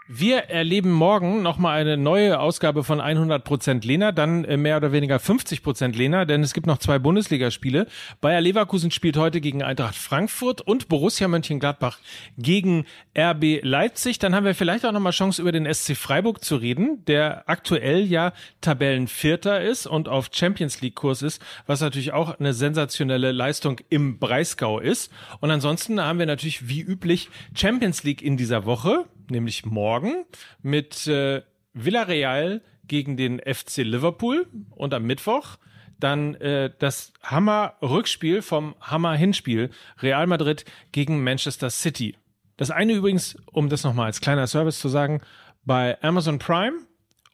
Wir 0.10 0.44
erleben 0.44 0.94
morgen 0.94 1.42
nochmal 1.42 1.82
eine 1.82 1.98
neue 1.98 2.40
Ausgabe 2.40 2.86
von 2.86 3.02
100% 3.02 3.86
Lena, 3.86 4.14
dann 4.14 4.46
äh, 4.46 4.56
mehr 4.56 4.78
oder 4.78 4.94
weniger 4.94 5.18
50% 5.18 5.98
Lena, 5.98 6.24
denn 6.24 6.44
es 6.44 6.54
gibt 6.54 6.66
noch 6.66 6.78
zwei 6.78 6.98
Bundesligaspiele. 6.98 7.88
Bayer 8.22 8.40
Leverkusen 8.40 8.90
spielt 8.92 9.18
heute 9.18 9.42
gegen 9.42 9.64
Eintracht 9.64 9.96
Frankfurt 9.96 10.62
und 10.62 10.88
Borussia 10.88 11.28
Mönchengladbach 11.28 12.00
gegen 12.38 12.86
RB 13.18 13.60
Leipzig. 13.64 14.18
Dann 14.18 14.34
haben 14.34 14.46
wir 14.46 14.56
vielleicht 14.56 14.86
auch 14.86 14.94
nochmal 14.94 15.12
Chance, 15.12 15.42
über 15.42 15.52
den 15.52 15.66
SC 15.74 15.98
Freiburg 15.98 16.42
zu 16.42 16.56
reden, 16.56 17.04
der 17.04 17.44
aktuell 17.50 18.06
ja 18.06 18.32
Tabellenvierter 18.62 19.60
ist 19.60 19.88
und 19.88 20.08
auf 20.08 20.30
Champions 20.32 20.80
League 20.80 20.96
Kurs 20.96 21.22
ist, 21.22 21.42
was 21.66 21.82
natürlich 21.82 22.14
auch 22.14 22.40
eine 22.40 22.54
sensationelle 22.54 23.34
Leistung 23.34 23.82
im 23.90 24.20
Breisgau 24.20 24.80
ist. 24.80 25.12
Und 25.42 25.52
ansonsten 25.52 26.00
haben 26.00 26.20
wir 26.20 26.28
natürlich 26.28 26.70
wie 26.70 26.80
üblich 26.80 27.28
Champions 27.54 28.04
League 28.06 28.22
in 28.22 28.38
dieser 28.38 28.66
Woche 28.66 29.04
nämlich 29.32 29.66
morgen 29.66 30.26
mit 30.62 31.08
äh, 31.08 31.42
Villarreal 31.74 32.62
gegen 32.88 33.18
den 33.18 33.40
FC 33.40 33.78
Liverpool 33.78 34.48
und 34.72 34.94
am 34.94 35.04
Mittwoch 35.04 35.58
dann 36.00 36.36
äh, 36.36 36.72
das 36.78 37.14
Hammer-Rückspiel 37.24 38.42
vom 38.42 38.76
Hammer-Hinspiel 38.82 39.72
Real 40.02 40.28
Madrid 40.28 40.66
gegen 40.92 41.24
Manchester 41.24 41.70
City. 41.70 42.16
Das 42.56 42.72
eine 42.72 42.94
übrigens, 42.94 43.38
um 43.52 43.70
das 43.70 43.84
nochmal 43.84 44.08
als 44.08 44.22
kleiner 44.22 44.48
Service 44.48 44.80
zu 44.80 44.90
sagen, 44.90 45.22
bei 45.64 46.02
Amazon 46.02 46.40
Prime 46.40 46.78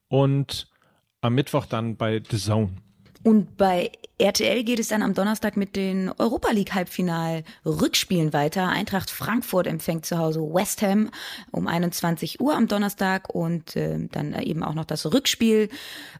und 0.08 0.67
am 1.21 1.36
Mittwoch 1.36 1.65
dann 1.65 1.95
bei 1.95 2.21
The 2.29 2.38
Zone. 2.38 2.77
Und 3.23 3.55
bei 3.55 3.91
RTL 4.17 4.63
geht 4.63 4.79
es 4.79 4.89
dann 4.89 5.01
am 5.01 5.13
Donnerstag 5.13 5.57
mit 5.57 5.75
den 5.75 6.12
Europa 6.17 6.51
League 6.51 6.73
Halbfinal 6.73 7.43
Rückspielen 7.65 8.33
weiter. 8.33 8.67
Eintracht 8.67 9.09
Frankfurt 9.09 9.65
empfängt 9.65 10.05
zu 10.05 10.17
Hause 10.17 10.41
West 10.41 10.81
Ham 10.81 11.09
um 11.51 11.67
21 11.67 12.39
Uhr 12.41 12.53
am 12.53 12.67
Donnerstag 12.67 13.33
und 13.33 13.75
äh, 13.75 13.97
dann 14.12 14.33
eben 14.41 14.62
auch 14.63 14.73
noch 14.75 14.86
das 14.86 15.12
Rückspiel 15.12 15.69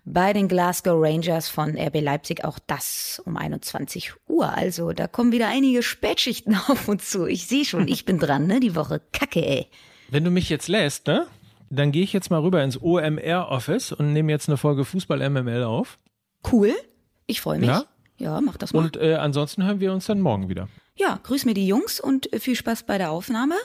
bei 0.06 0.34
den 0.34 0.48
Glasgow 0.48 0.96
Rangers 0.98 1.50
von 1.50 1.78
RB 1.78 2.02
Leipzig, 2.02 2.46
auch 2.46 2.58
das 2.58 3.22
um 3.26 3.38
21 3.38 4.14
Uhr. 4.28 4.50
Also 4.50 4.94
da 4.94 5.08
kommen 5.08 5.32
wieder 5.32 5.50
einige 5.50 5.84
Spätschichten 5.84 6.56
auf 6.68 6.88
uns 6.88 7.10
zu. 7.10 7.28
Ich 7.28 7.48
sehe 7.48 7.66
schon, 7.66 7.88
ich 7.88 8.06
bin 8.06 8.18
dran, 8.18 8.48
ne, 8.48 8.60
die 8.60 8.76
Woche. 8.76 9.02
Kacke, 9.12 9.46
ey. 9.46 9.68
Wenn 10.10 10.24
du 10.24 10.32
mich 10.32 10.50
jetzt 10.50 10.68
lässt, 10.68 11.08
ne? 11.08 11.28
Dann 11.70 11.92
gehe 11.92 12.04
ich 12.04 12.14
jetzt 12.14 12.30
mal 12.30 12.42
rüber 12.42 12.64
ins 12.64 12.80
OMR 12.82 13.50
Office 13.50 13.92
und 13.92 14.14
nehme 14.14 14.32
jetzt 14.32 14.48
eine 14.48 14.58
Folge 14.58 14.86
Fußball 14.86 15.28
MML 15.30 15.64
auf. 15.64 15.98
Cool. 16.52 16.74
Ich 17.26 17.42
freue 17.42 17.60
mich. 17.60 17.70
Ja? 17.70 17.86
ja, 18.18 18.40
mach 18.42 18.58
das 18.58 18.74
mal. 18.74 18.86
Und 18.86 18.98
äh, 18.98 19.16
ansonsten 19.16 19.64
hören 19.64 19.80
wir 19.80 19.94
uns 19.94 20.06
dann 20.06 20.22
morgen 20.22 20.50
wieder. 20.50 20.68
Ja, 20.96 21.20
grüß 21.24 21.46
mir 21.46 21.54
die 21.54 21.68
Jungs 21.68 22.00
und 22.00 22.32
äh, 22.34 22.40
viel 22.40 22.56
Spaß 22.56 22.84
bei 22.84 22.98
der 22.98 23.12
Aufnahme. 23.12 23.56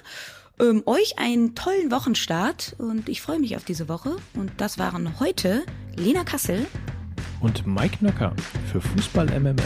Ähm, 0.61 0.83
euch 0.87 1.19
einen 1.19 1.55
tollen 1.55 1.91
Wochenstart 1.91 2.75
und 2.79 3.09
ich 3.09 3.23
freue 3.23 3.39
mich 3.39 3.57
auf 3.57 3.65
diese 3.65 3.89
Woche. 3.89 4.17
Und 4.35 4.53
das 4.57 4.79
waren 4.79 5.21
heute 5.21 5.63
Lena 5.97 6.25
Kassel 6.25 6.67
und 7.41 7.67
Mike 7.67 8.05
Nöcker 8.05 8.35
für 8.71 8.81
Fußball 8.81 9.27
MML. 9.39 9.57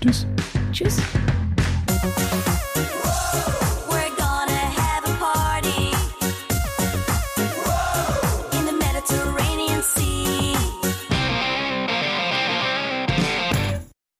Tschüss. 0.00 0.26
Tschüss. 0.72 0.98